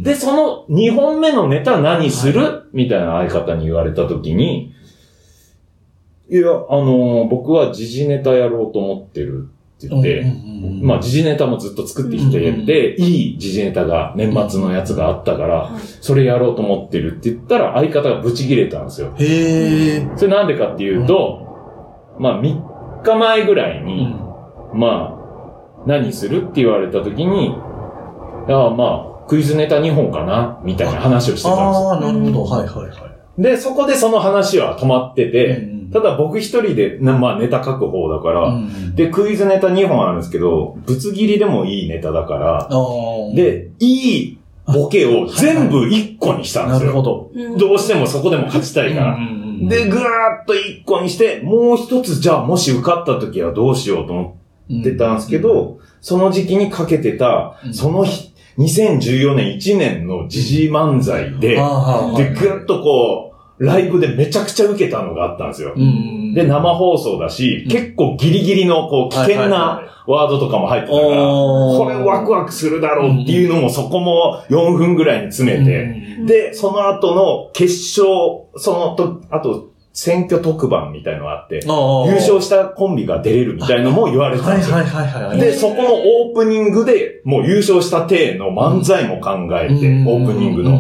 [0.02, 2.64] で、その2本目のネタ何する？
[2.72, 4.74] みたいな相方に言われたときに、
[6.28, 9.48] いや、あのー僕は時事ネタやろうと思ってる。
[9.48, 10.24] って言って、
[10.84, 19.14] まあ、時事ネタもずっと作ってきてうんで、いい時事ネタが年末のやつがあったから、はいそれやろうと思ってるって言ったら、相方がブチ切れたんですよ。
[19.18, 20.08] へえ。
[20.16, 24.14] それなんでかっていうと、まあ、3日前ぐらいに、
[24.74, 27.54] まあ、何するって言われた時に、
[28.48, 31.88] ああまあ、クイズネタ2本かなみたいな話をしてたんですよ。
[31.90, 32.44] ああ、なるほど。
[32.44, 33.42] はいはいはい。
[33.42, 42.68] で、そこでその話は止まってて、うんただ僕一人で、なまあネタ書く方だから、うんで、クイズネタ2本あるんですけど、ぶつ切りでもいいネタだから、
[43.34, 46.86] で、いいボケを全部1個にしたんですよ。
[46.86, 47.30] なるほど。
[47.34, 47.58] うん。
[47.58, 49.14] どうしてもそこでも勝ちたいから。
[49.14, 54.38] うんうんうんで、ぐーっと一個にして、もう一つじゃあもし受かった時はどうしようと思
[54.80, 57.72] ってたんですけど、その時期にかけてたう、ん。
[57.72, 65.72] その日、2014年1年の時事漫才で、で、ぐーっとこう、ライブでめちゃくちゃ受けたのがあったんですよ。
[65.76, 66.34] うん。
[66.34, 84.76] で、生放送だし、うん結構ギリギリのこう危険なはワードとかも入ってたから、これワクワクするだろうっていうのもそこも4分ぐらいに詰めて、で、その後の決勝、そのと、あと、選挙特番みたいのがあって、優勝したコンビが出れるみたいのも言われてたんですよ。
[84.76, 85.38] はいはいはいはい。
[85.38, 90.78] で、そこのオープニングで、もう優勝した体の漫才も考えて、オープニングの。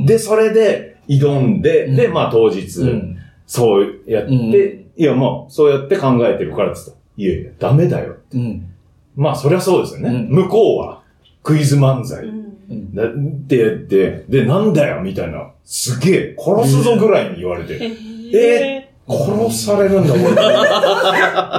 [0.00, 8.16] ので、それで挑んで、うんで、まあ当日、うんそうやって、うんいや、もう、そうやって考えてるからって言ったら、いやいや、ダメだよ。
[8.34, 8.74] うん。
[9.16, 10.10] まあ、そりゃそうですよね。
[10.10, 11.02] うん向こうは、
[11.42, 12.24] クイズ漫才。
[12.24, 15.50] ってやって、で、なんだよ、みたいな。
[15.64, 17.80] すげえ、殺すぞぐらいに言われて。
[18.32, 18.89] え？
[19.10, 20.24] 殺されるんだ、俺。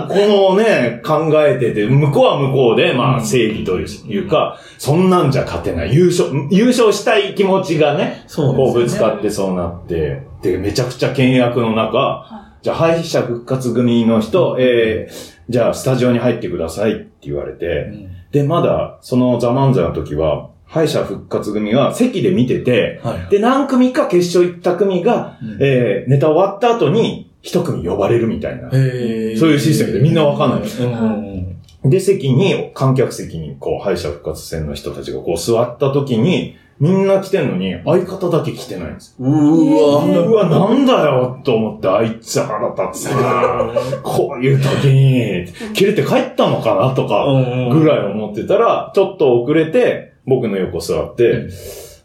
[0.08, 5.94] このね、考えてて、向こうは向こうで、まあ、正義というか、そんなんじゃ勝てない。
[5.94, 12.26] 優勝、優勝したい気持ちがね、そうこうぶつかってそうなって、で、めちゃくちゃ険悪の中、
[12.62, 17.92] じゃあ敗者復活組の人、えー、じゃあスタジオに入ってくださいって言われて、
[18.32, 23.30] で、まだ、そのザ・漫才の時は、敗者復活組は席で見てて、はい。
[23.30, 25.58] で、何組か決勝行った組が、うん。
[25.60, 28.70] えー、ネタ終わった後に、一組呼ばれるみたいな。
[28.70, 31.90] そういうシステムでみんなわかんないうん。
[31.90, 39.16] で、席に、観客席に、こう、敗者復活戦の人たちがこう座った時に、みんな来てんのに、相方だけ来てないんです。
[39.20, 40.28] うーわ。
[40.28, 43.72] うわ、なんだよと思って、あいつ腹立つな
[44.04, 47.26] こういう時に、切れて帰ったのかなとか、
[47.72, 51.48] ぐらい思ってたら、ちょっと遅れて、僕の横座って、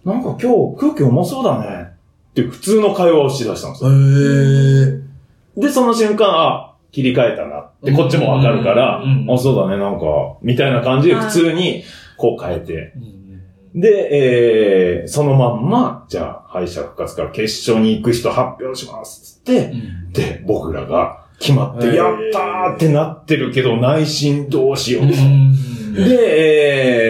[0.05, 1.89] なんか今日空気重そうだね。
[2.31, 3.91] って普通の会話をしだしたんですよ。
[3.91, 5.06] へー。
[5.57, 10.07] で、その瞬間、あ、切り替えたなって、こっちもわかるから、うんうんあ、そうだね、なんか、
[10.43, 11.85] みたいな感じで普通に、
[12.17, 12.93] こう変えて。
[13.75, 19.37] で、えー、そのまんま、じゃあ、敗者復活から決勝に行く人発表します。
[19.37, 19.75] つって、
[20.13, 25.07] で、僕らが決まって、へーやったーってなってるけど、内心どうしよう。
[25.07, 25.13] で、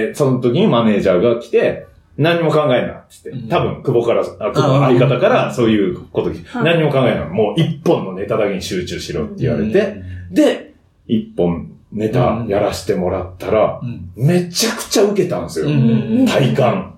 [0.08, 1.85] えー、その時にマネージャーが来て、
[2.18, 7.26] 何も考えんなって言って、多分、久保から、あ久保の相方からそういうこと聞いてはい何も考えんな。
[7.26, 10.74] もう一本のネタだけに集中しろって言われて、で、
[11.06, 15.68] 一本ネタやらせてもらったら、うん、めちゃくちゃ受けたんですよ。
[15.68, 16.26] うん。
[16.26, 16.94] 体感。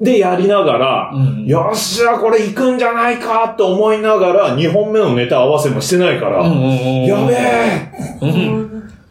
[0.00, 1.46] で、やりながら、うん。
[1.46, 7.92] よっしゃ、これ行くんじゃないかって思いながら、2本目のネタ合わせもしてないから、やべえ。
[8.22, 8.68] うん。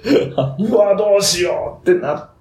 [0.59, 2.36] うわ、どうしようってなって、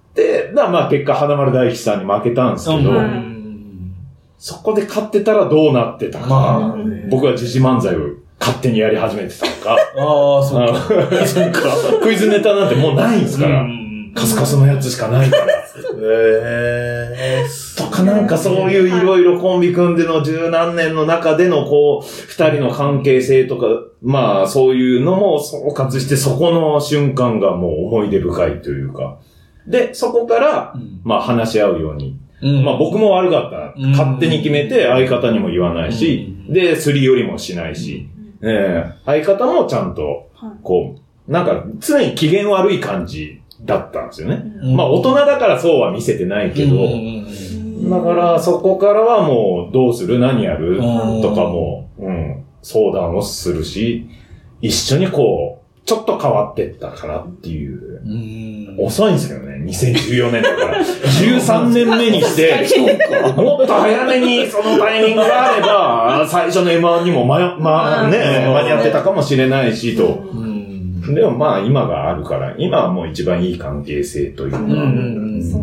[0.54, 3.94] だまあ結果、花丸大吉さんに負けたんですけど、うん。
[4.38, 6.76] そこで勝ってたらどうなってたか、まあ、
[7.11, 8.00] 僕は時事漫才を
[8.38, 10.74] 勝手にやり始めてたのか、 ああ、そうか。
[11.22, 11.61] あそうか。
[12.02, 14.12] クイズネタなんてもうないんですから、うん。
[14.14, 15.46] カスカスのやつしかないから。
[15.98, 17.44] え
[17.76, 23.66] とかなんかそういういろいろコンビ組んでの十何年の中でのこう、二人の関係性とか、
[24.02, 29.18] まあそういうのも総括してそこの瞬間がもう思い出深いというか。
[29.66, 30.74] で、そこから、
[31.05, 32.18] まあ話し合うように。
[32.42, 32.64] うん。
[32.64, 33.92] まあ僕も悪かったうん。
[33.92, 33.98] な。
[33.98, 36.52] 勝手に決めて相方にも言わないし、うん。
[36.52, 38.09] で、すり寄りもしないし、
[38.42, 38.92] ええ。
[39.05, 40.29] 相方もちゃんと、
[40.62, 40.96] こ
[41.29, 44.44] う、なんか常に機嫌悪い感じだったんですよね。
[44.76, 46.76] まあ大人だからそうは見せてないけど、
[47.90, 50.18] だから、そこからはもう、どうする？
[50.18, 50.79] 何やる？
[50.79, 51.22] うん。
[51.22, 54.09] とかも、うん、相談をするし、
[54.61, 58.02] 一緒にこう、ちょっと変わってったかなっていう。
[58.79, 58.85] うん。
[58.85, 60.79] 遅いんですよね、2014年だから。
[60.81, 62.66] 13年目にして、
[63.37, 70.24] もっと早めにそのタイミングがあれば、最初の M1 にもまよ、まあね、うん間に合ってたかもしれないし、と。
[70.33, 70.46] うん
[71.14, 75.62] でもまあ今があるから、今はもう一番いい関係性というか、うんそう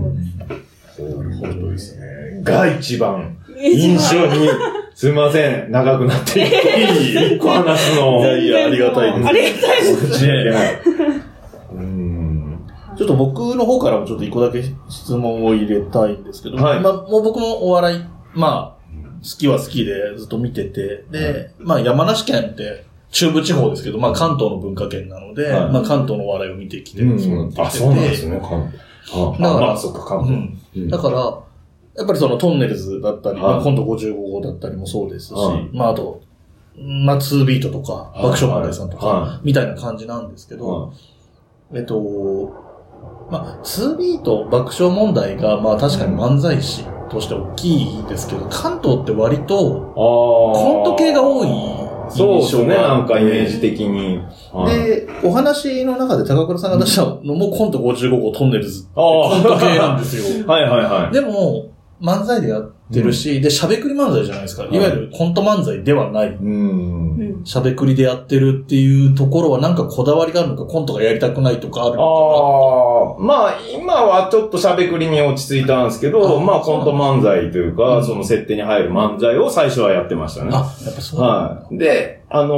[0.95, 2.41] そういうことですね。
[2.43, 4.49] が一番印象に、
[4.95, 8.19] すいません、長くなっていい一個話すの。
[8.19, 10.92] いやいやありがたいですありがたいです。
[12.93, 12.97] うん。
[12.97, 16.79] ちょっと僕の方からもちょっと一個だけ質問を入れたいんですけど、はい。
[16.82, 18.84] まあ、もう僕もお笑い、まあ、
[19.23, 25.71] 好きは好きでずっと見てて、で、まあ山梨県って中部地方ですけど、まあ関東の文化圏なので、はい。
[25.71, 27.19] まあ関東のお笑いを見てきて、うん。
[27.19, 27.62] そうなってきて。
[27.62, 28.73] てあ、そうなんですね、関
[29.06, 29.27] 東。
[29.27, 30.89] あ、だからまあ、そっか、関東。
[30.89, 31.17] だから、
[31.95, 33.53] やっぱりそのトンネルズだったり、はい。
[33.56, 35.69] まあ今度55号だったりもそうですし、はい。
[35.71, 36.21] まああと、
[36.75, 38.23] まあ2ビートとか、い。
[38.23, 40.91] 爆笑問題さんとか、はみたいな感じなんですけど、
[41.73, 42.72] えっと、
[43.29, 49.93] まあ、2ビート爆笑問題が、まあ確かに漫才師として大きいですけど、関東って割と。
[49.95, 54.19] コント系が多いそうですね、印象がなんかイメージ的に。
[54.51, 58.88] はい、で、お話の中で高倉さんが出したのもコント55号トンネルズ。
[58.91, 60.45] あコント系なんですよ。
[60.47, 61.13] あ、 はいはいはい。
[61.13, 61.69] でも、
[62.01, 64.63] 漫才でやってるし、で、しゃべくり漫才じゃないですか。
[64.63, 66.29] いわゆるコント漫才ではない。
[66.29, 67.17] うん。
[67.17, 80.51] うんしゃべくりでやってるっていうところはなんかこだわりがあるのか、コントがやりたくないとかあるのああ、まあ今はちょっとしゃべくりに落ち着いたんですけど、あまあコント漫才というか、うんその設定に入る漫才を最初はやってましたね。
[80.53, 81.21] あ、やっぱそう。
[81.21, 81.77] はい。
[81.77, 82.55] で、あの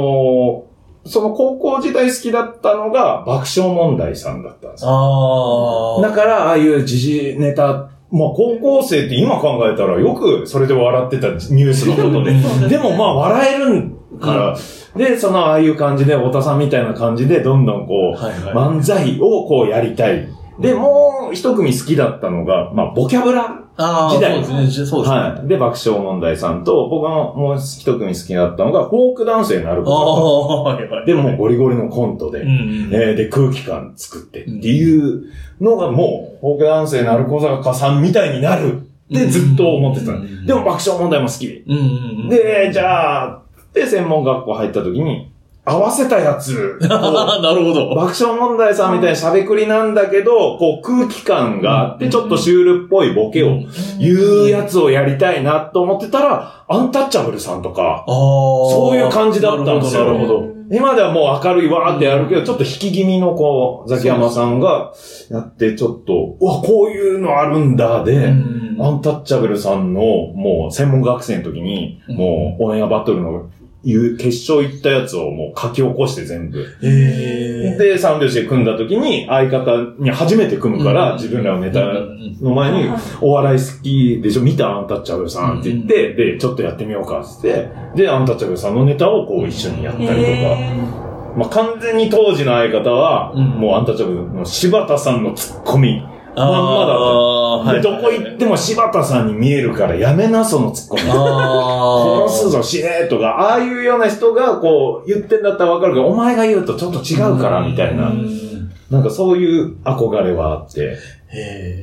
[0.72, 0.76] ー
[1.08, 4.90] その高校時代好きだったのが爆笑問題さんだったんですよ。
[4.90, 6.02] ああ。
[6.02, 12.68] だから、ああいう時事ネタ、まあ高校生って今考えたらよくそれで笑ってたニュースのことで。
[12.68, 14.56] でもまあ笑えるから、
[14.96, 18.54] で、そのああいう感じで、太田さんみたいな感じで、どんどんこう、はいはい。
[18.54, 20.28] 漫才をこうやりたい。
[20.58, 23.62] で、もう一組好きだったのが、まあ、ボキャブラ。
[23.78, 24.86] ああ、時代そうですね。
[24.86, 25.20] そうですね。
[25.20, 25.48] はい。
[25.48, 30.64] で、爆笑問題さんと、僕がもう一組好きだったのが、フォークダンスになるあこ。
[30.78, 31.04] と。
[31.04, 32.90] でも、ゴリゴリのコントで、うんうん。
[32.90, 35.24] えーで、空気感作ってっていう
[35.60, 40.12] のがもう、フォークダンスでなる小坂さんみたいになるってずっと思ってた。
[40.46, 41.46] でも、爆笑問題も好き。
[41.46, 42.28] うんうんうん。
[42.30, 43.42] で、じゃあ、
[43.74, 45.30] で、専門学校入った時に、
[45.68, 46.78] 合わせたやつ。
[46.80, 47.94] をなるほど。
[47.94, 53.58] 爆笑問題さんみたいに喋くりなんだけど、こう空気感があって、ちょっとシュールっぽいボケを
[53.98, 58.06] 言うやつをやりたいなと思ってたら、アンタッチャブルさんとか、ああ。
[58.06, 60.04] そういう感じだったんですよ。
[60.04, 60.56] なるほど。
[60.70, 64.92] 今ではもう明るいわーってやるけど、ちょっと引き気味のこう、ザキヤマさんが
[65.30, 68.66] やって、ちょっと、うわ、こういうのあるんだで、うん。
[68.78, 72.16] アンタッチャブルさんのもう専門学生の時に、うん。
[72.16, 73.48] もうオンエアバトルの
[73.86, 76.66] 言う決勝行ったやつをもう書き起こして全部。
[76.82, 77.78] ええ。
[77.78, 81.16] で、三拍子で組んだ時に、相方に初めて組むから、うん。
[81.16, 82.36] 自分らのネタうん。
[82.40, 84.42] の前にうん、お笑い好きでしょ？
[84.42, 90.20] 見たアンタッチャブルさんって言って、で、ちょっとやってみようかってで、アンタッチャブルさんのネタをこう一緒にやったりとか。
[90.20, 91.06] へ
[91.36, 93.44] まあ、完全に当時の相方は、うん。
[93.60, 96.02] もうアンタッチャブルの柴田さんのツッコミ。
[96.36, 97.88] まんまだった。
[97.90, 101.02] で、どこ行っても柴田さんに見えるからやめな、そのツッコミ。
[101.06, 102.28] ああ。
[102.28, 108.12] 殺すぞ、死ねとか、ああいうような人がこう言ってんだったらわかるけど、お前が言うとちょっと違うから、みたいなう。
[108.12, 110.96] んなんかそういう憧れはあって。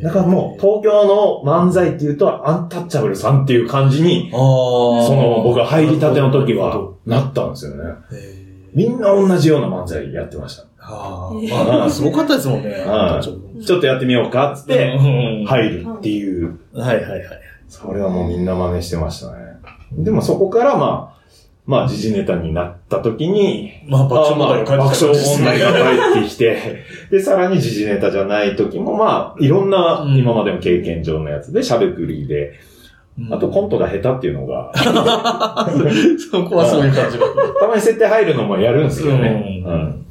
[0.02, 4.40] だからもう、東京の漫才っていうと、アンタッチャブルさんっていう感じに、ああ。
[5.06, 7.84] その僕が入りたての時は、なったんですよね。
[8.74, 10.64] みんな同じような漫才やってました。
[10.86, 11.76] ああ。
[11.76, 12.70] まあ、すごかったですもんね。
[12.70, 13.24] はい
[13.64, 16.60] ちょっとやってみようかっつって、うん入るっていう。
[16.74, 17.24] はいはいはい。
[17.70, 19.38] それはもうみんな真似してましたね。
[19.94, 21.24] でもそこからまあ、
[21.66, 32.54] まあ時事ネタになった時に、まあ、爆笑問題があまあ爆笑問題がが帰ってきて、 で、さらに時事ネタじゃない時も、まあ、いろんなうん今までの経験上のやつで、しゃべくりで、
[33.32, 37.26] あとコントが下手っていうのが、 そこはそういう感じが。
[37.62, 39.64] たまに設定入るのもやるんですよね。
[39.66, 40.03] ううんん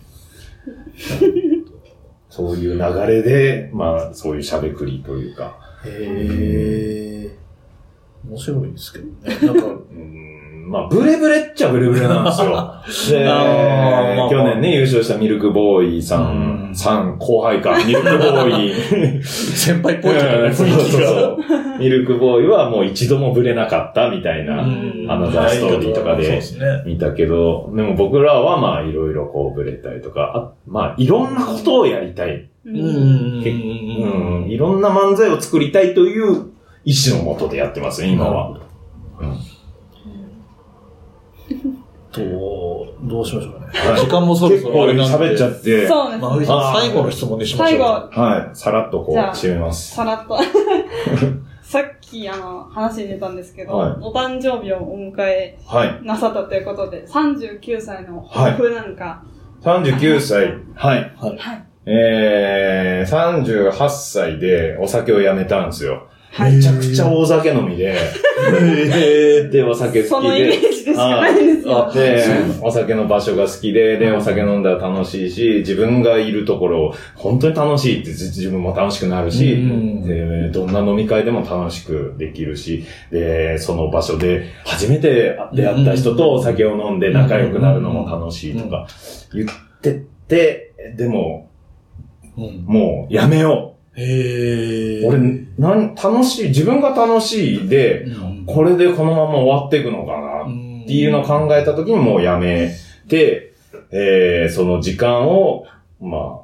[2.28, 7.36] そういう流れで、まあ、そういうしゃべくりというか、へえ。
[8.28, 9.12] 面白いですけどね。
[9.46, 10.31] なんか、うん
[10.64, 13.18] まあ、ブレブレっちゃブレブレなんですよ。
[13.20, 19.22] で、まあ去年ね、優勝したミルクボーイさん、うんさん、後輩か、ミルクボーイ。
[19.22, 20.86] 先輩っぽいとかね、うんそう雰囲気が。
[20.86, 21.26] そうそ
[21.76, 21.78] う。
[21.78, 26.42] ミルクボーイはもう一度もブレなかったみたいな、うんアナザーストーリーとかで。
[26.86, 32.48] 見たけど、でも僕らはまあいろいろこうブレたりとか、あまあいろんなことをやりたい。
[32.64, 36.52] ううんいろんな漫才を作りたいという
[36.84, 38.50] 意志のもとでやってますね、今は。
[39.20, 39.36] うん
[42.12, 42.20] と、
[43.02, 43.66] どうしましょうかね。
[43.72, 45.26] はい時間もそろそろあれなんで。
[45.26, 47.78] 喋っちゃって、そうですまあ、最後の質問にしましょう。
[47.78, 49.94] 最後、はい、さらっとこう締めます。
[49.94, 50.38] さらっと。
[51.62, 56.00] さっき、あの、話に出たんですけど、はいお誕生日をお迎えはい。
[56.02, 59.22] なさったということで、39歳の抱負なんか、
[59.62, 60.54] 39歳。
[60.74, 61.14] はい。
[61.16, 61.38] はい。
[61.38, 61.64] はい。
[61.86, 66.08] えー、38歳でお酒をやめたんですよ。
[66.32, 66.56] はい。
[66.56, 70.68] めちゃくちゃ大酒飲みで、へで、お酒好きそのイメで。
[70.68, 71.08] ージでしか？
[71.20, 71.92] ないんですよ。
[71.92, 72.24] で、
[72.62, 80.02] お酒の場所が好きで、で、お酒飲んだら楽しいし、自分がいるところ、本当に楽しいって自自分も楽しくなるし、うん。
[80.06, 88.86] で、どんな飲み会でも楽しくできるし、で、その場所で初めて出会った人とお酒を飲んで仲良くなるのも楽しいとか
[89.34, 89.48] 言っ
[89.82, 91.50] てて、でも、
[92.38, 92.64] うん。
[92.66, 95.08] もうやめよへう。
[95.08, 95.18] 俺、
[95.58, 98.06] なん、楽しい、自分が楽しいで、
[98.46, 100.42] これでこのまま終わっていくのかな
[100.82, 102.74] っていうのを考えたときにもうやめ
[103.08, 103.52] て、
[103.90, 105.66] えー、その時間を、
[106.00, 106.42] まあ、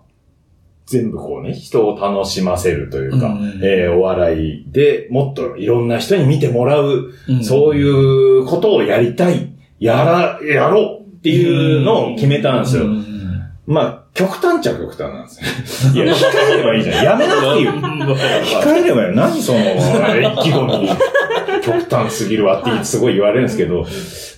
[0.87, 7.83] 全部こうね、人を楽しませるというか、うんえー、お笑いでもっといろんな人に見てもらう、うんそうい
[8.41, 9.53] うことをやりたい。
[9.81, 12.85] やら、やろうっていうのを決めたんですよ。
[12.85, 13.05] うん
[13.67, 15.31] まあ、極端っちゃ極端なんで
[15.67, 16.03] すね。
[16.05, 17.05] いや、控えればいいじゃん。
[17.05, 17.73] やめなくていいよ。
[18.63, 19.13] 控えればよ。
[19.15, 19.63] 何その、意
[20.43, 20.89] 気込み。
[21.63, 23.85] 極端すぎるわってすごい言われるんですけど、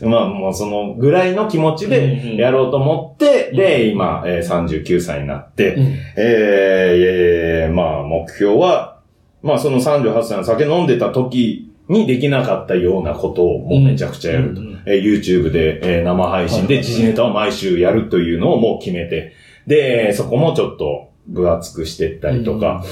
[0.03, 5.77] まあもうそのぐらいの気持ちでやろうと思って、で、今、えー39歳になって、
[6.17, 8.99] えーまあ目標は、
[9.43, 14.61] まあその38歳の酒飲んでた時にできなかったようなことをもうめちゃくちゃやると。
[14.61, 19.33] うんえー YouTube で、えー生配信で時事ネタを毎週やるというのをもう決めて、
[19.67, 22.85] で、そこもちょっと分厚くしていったりとか、はい。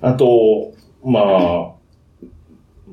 [0.00, 0.72] あと、
[1.04, 1.72] まあ、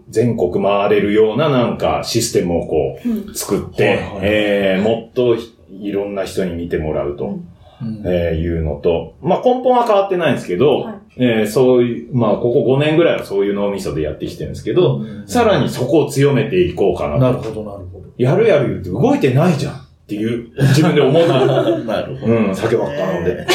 [0.09, 2.99] 全国回れるようななんかシステムをこ
[3.29, 5.35] う作って、えーもっと
[5.69, 7.39] いろんな人に見てもらうと、
[7.81, 8.03] うん。
[8.05, 10.95] えーいうのと、まあ根本は変わってないんですけど、はい。
[11.17, 15.27] えーそういう、まあここ5年ぐらいはそういう脳みそでやってきてるんですけど、うん。
[15.27, 17.19] さらにそこを強めていこうかなと。
[17.19, 18.05] なるほど、なるほど。
[18.17, 21.27] やるやる言って動いてないじゃんっていう、自分で思う。
[21.85, 22.33] なるほど。
[22.33, 23.45] うん、酒ばっか飲んで。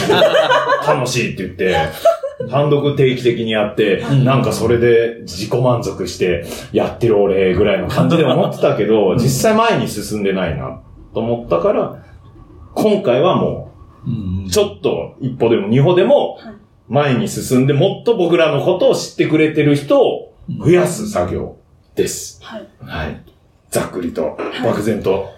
[0.86, 1.76] 楽しいって言って、
[2.48, 10.80] 単独定期的にやって、うんなんかそれで自己満足してやってる俺ぐらいの感じで思ってたけど、実際前に進んでないな
[11.12, 11.96] と思ったから、
[12.74, 13.72] 今回はも
[14.46, 16.54] うちょっと一歩でも二歩でもはい
[16.86, 21.56] 前に進んでもっと僕らのことを知ってくれてる人を増やす作業
[21.94, 22.40] です。
[22.42, 22.68] はい。
[22.80, 23.24] はい。
[23.70, 25.33] ざっくりと、漠然と。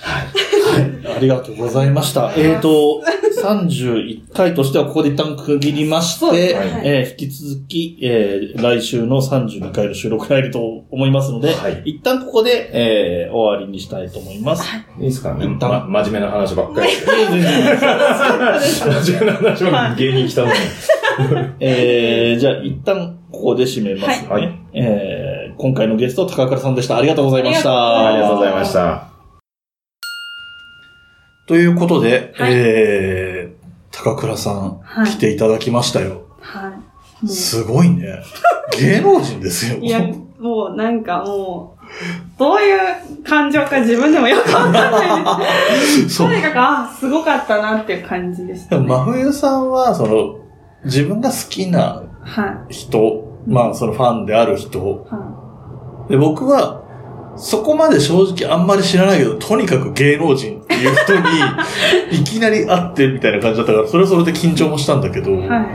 [0.00, 1.16] はい。
[1.16, 2.32] ありがとうございました。
[2.36, 3.02] えっ、と、
[3.42, 14.64] 31回としてはここで一旦区切りまして、はいえー引き続き、えー来週の32回の収録に入ると思いますので、はい一旦ここで、えー終わりにしたいと思います。
[14.98, 20.54] いいですかね、一旦ま、真面目な話ばっかり真面目な話ばっかり芸人来たのに。
[21.60, 24.28] えーじゃあ一旦ここで締めますね。
[24.28, 26.96] はいえー今回のゲスト、高倉さんでした。
[26.96, 28.08] ありがとうございました。
[28.10, 29.17] ありがとうございました。
[31.48, 36.26] ということで、はいえー、高倉さん、はい来ていただきましたよ。
[36.40, 36.68] は
[37.22, 37.24] い。
[37.24, 38.22] もすごいね。
[38.78, 39.78] 芸能人ですよ。
[39.80, 40.00] ういや、
[40.38, 46.10] もうなんかもう、どういう感情か自分でもよくわかんないです。
[46.14, 48.86] そうとにかく、あ、すごかったなっていう感じでした、ね。
[48.86, 50.36] 真冬さんは、その、
[50.84, 52.74] 自分が好きなはい。
[52.74, 56.82] 人、まあ、そのファンである人、はで、僕は、
[57.38, 61.20] そこまで正直あんまり知らないけど、とにかく芸能人っていう人に、
[62.20, 65.48] いきなり会ってみたいな感じだったから、それはそれで緊張もしたんだけど、い。
[65.48, 65.66] はい。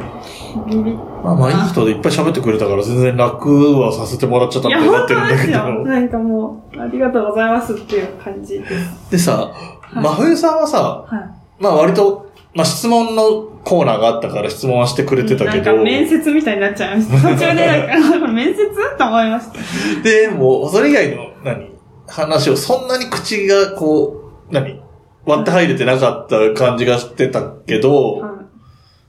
[0.69, 0.91] ビビ
[1.23, 5.51] まあまあいい人でいっぱい喋ってくれたから、全然楽はさせてもらっちゃったいや、みたいにな本ってるんだけ。
[5.51, 7.49] ど、なんかもう、ありがとうござい。
[7.49, 8.03] ますってい。
[8.03, 9.11] う感じです。
[9.11, 9.51] でさ、
[9.95, 9.95] い。
[9.95, 11.63] 真冬さんはさ、はい。
[11.63, 16.55] まあ割と、まあ質問のコーナーがあったから質問はしてくれてたけど、なんか面接みたい。
[16.55, 16.97] になっちゃい。
[16.97, 17.29] ました。
[17.29, 18.57] 途中でなんか、面接
[18.97, 19.29] と思い。
[19.29, 20.03] ました。
[20.03, 21.71] で、もう、それ以外の、何？
[22.07, 24.81] 話を、そんなに口が、こう、何？
[25.25, 28.43] 割って入れてなかった感じがしてたけど、は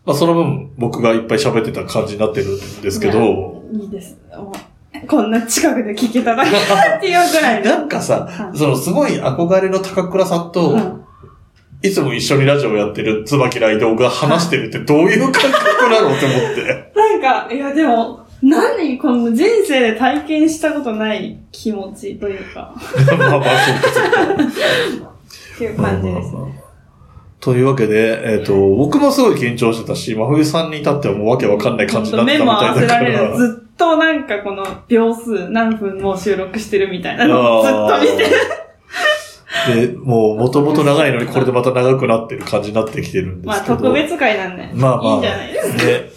[0.04, 3.78] まあその分、僕がいっぱい喋ってた感じになってるんですけど、い。
[3.78, 4.16] いいです。
[4.30, 7.68] もうこんな近くで聞けたらっていうぐらいで。
[7.70, 11.04] なんかさ、はいそのすごい憧れの高倉さんと、うん
[11.84, 16.92] いつも一緒にラジオやってる椿ライドウが話してるってどういう感覚なのって思って。
[16.96, 22.74] なんか、いやでも、何この人生で体験したことない気持ちというか、
[23.18, 26.64] まあまあ、そうかっていう感じですね。
[27.40, 33.36] というわけで、えっ、と、僕もすごい緊張してたし、真冬さんに至ってはもうわけわかんない感じになってたみ目も合わたいだからせられる。。
[33.36, 38.24] ずっとなんかこの秒数何分もう収録してるみたいなのをずっと見て。
[39.88, 43.76] で、もう元々長いのにこれでまた長くなってる感じになってきてるんですまあけど。
[43.76, 44.70] 特別会なんで。
[44.72, 45.12] まあまあ。
[45.12, 45.84] いいんじゃないですか。
[45.84, 46.12] で、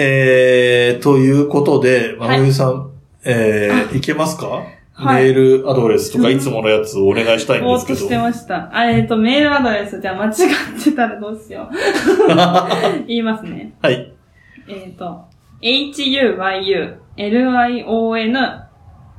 [0.00, 2.92] えー、ということで、まゆさん、
[3.24, 7.68] えー、いけますか、はいメールアドレスとかいつものやつをお願いしたいんですけど。
[7.68, 8.68] ぼーっとしてました。
[8.76, 10.34] あ、えっ、と、メールアドレス、じゃあ間違っ
[10.82, 11.74] てたらどうしよう。
[13.06, 13.74] 言いますね。
[13.80, 14.12] はい。
[14.66, 15.24] えっ、と、
[15.62, 16.26] huyulion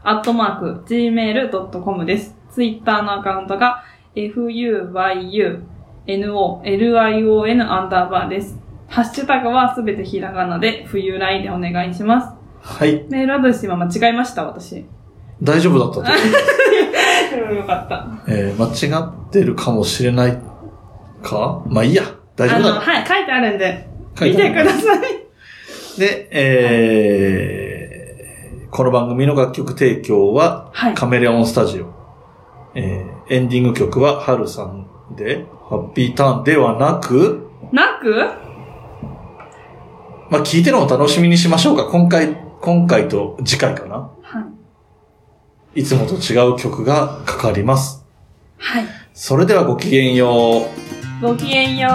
[0.04, 2.36] アットマーク gmail.com です。
[2.52, 5.62] ツイッターのアカウントが fuyunion
[7.72, 8.69] アンダーバーです。
[8.90, 12.28] ハッシュタグはすべてひらがなで冬来でお願いします。
[12.62, 13.06] はい。
[13.10, 14.86] メールアドレス今間違えました、私。
[15.42, 16.26] 大丈夫だったと思います。
[17.36, 18.08] でもよかった。
[18.28, 20.38] えー、間違ってるかもしれない
[21.24, 21.64] か？
[21.68, 22.04] まあいいや。
[22.36, 22.82] 大丈あの、夫だ。
[22.82, 23.88] はい、書いてあるんで、
[24.18, 25.00] 書いてある見てください。
[26.00, 31.86] で、えー、この番組の楽曲提供は、はいカメレオンスタジオ。
[32.76, 38.16] えー、エンディング曲は、ハルさんで、ハッピーターンではなく、なく？
[40.30, 41.86] まあ、聞いてるのを楽しみにしましょうか。
[41.86, 44.12] 今回、今回と次回かな。
[44.22, 44.48] は
[45.76, 45.82] い。
[45.82, 48.06] いつもと違う曲がかかります。
[48.58, 48.86] はい。
[49.14, 50.68] それではごきげんよ
[51.22, 51.26] う。
[51.26, 51.90] ごきげんよ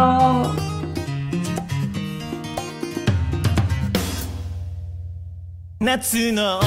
[0.71, 0.75] う。
[5.81, 6.61] 夏の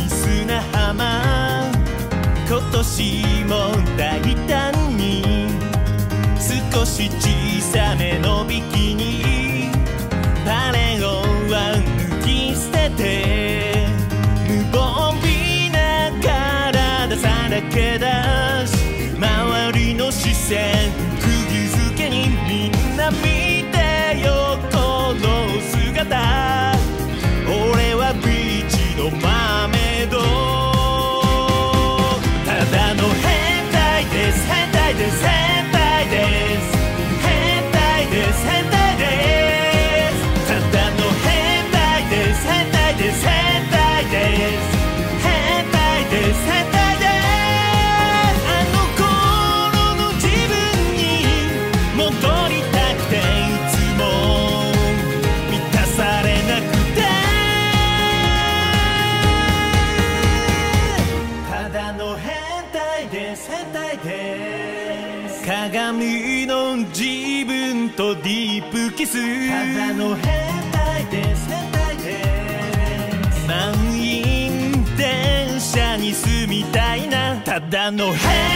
[0.00, 1.70] 海砂浜
[2.48, 5.24] 今年も大胆に
[6.72, 9.25] 少し小さめのビキニ
[11.48, 13.86] は抜き捨てて
[14.48, 18.06] 無防備な体さらけ出
[18.66, 21.05] し周りの視線
[77.70, 78.55] だの変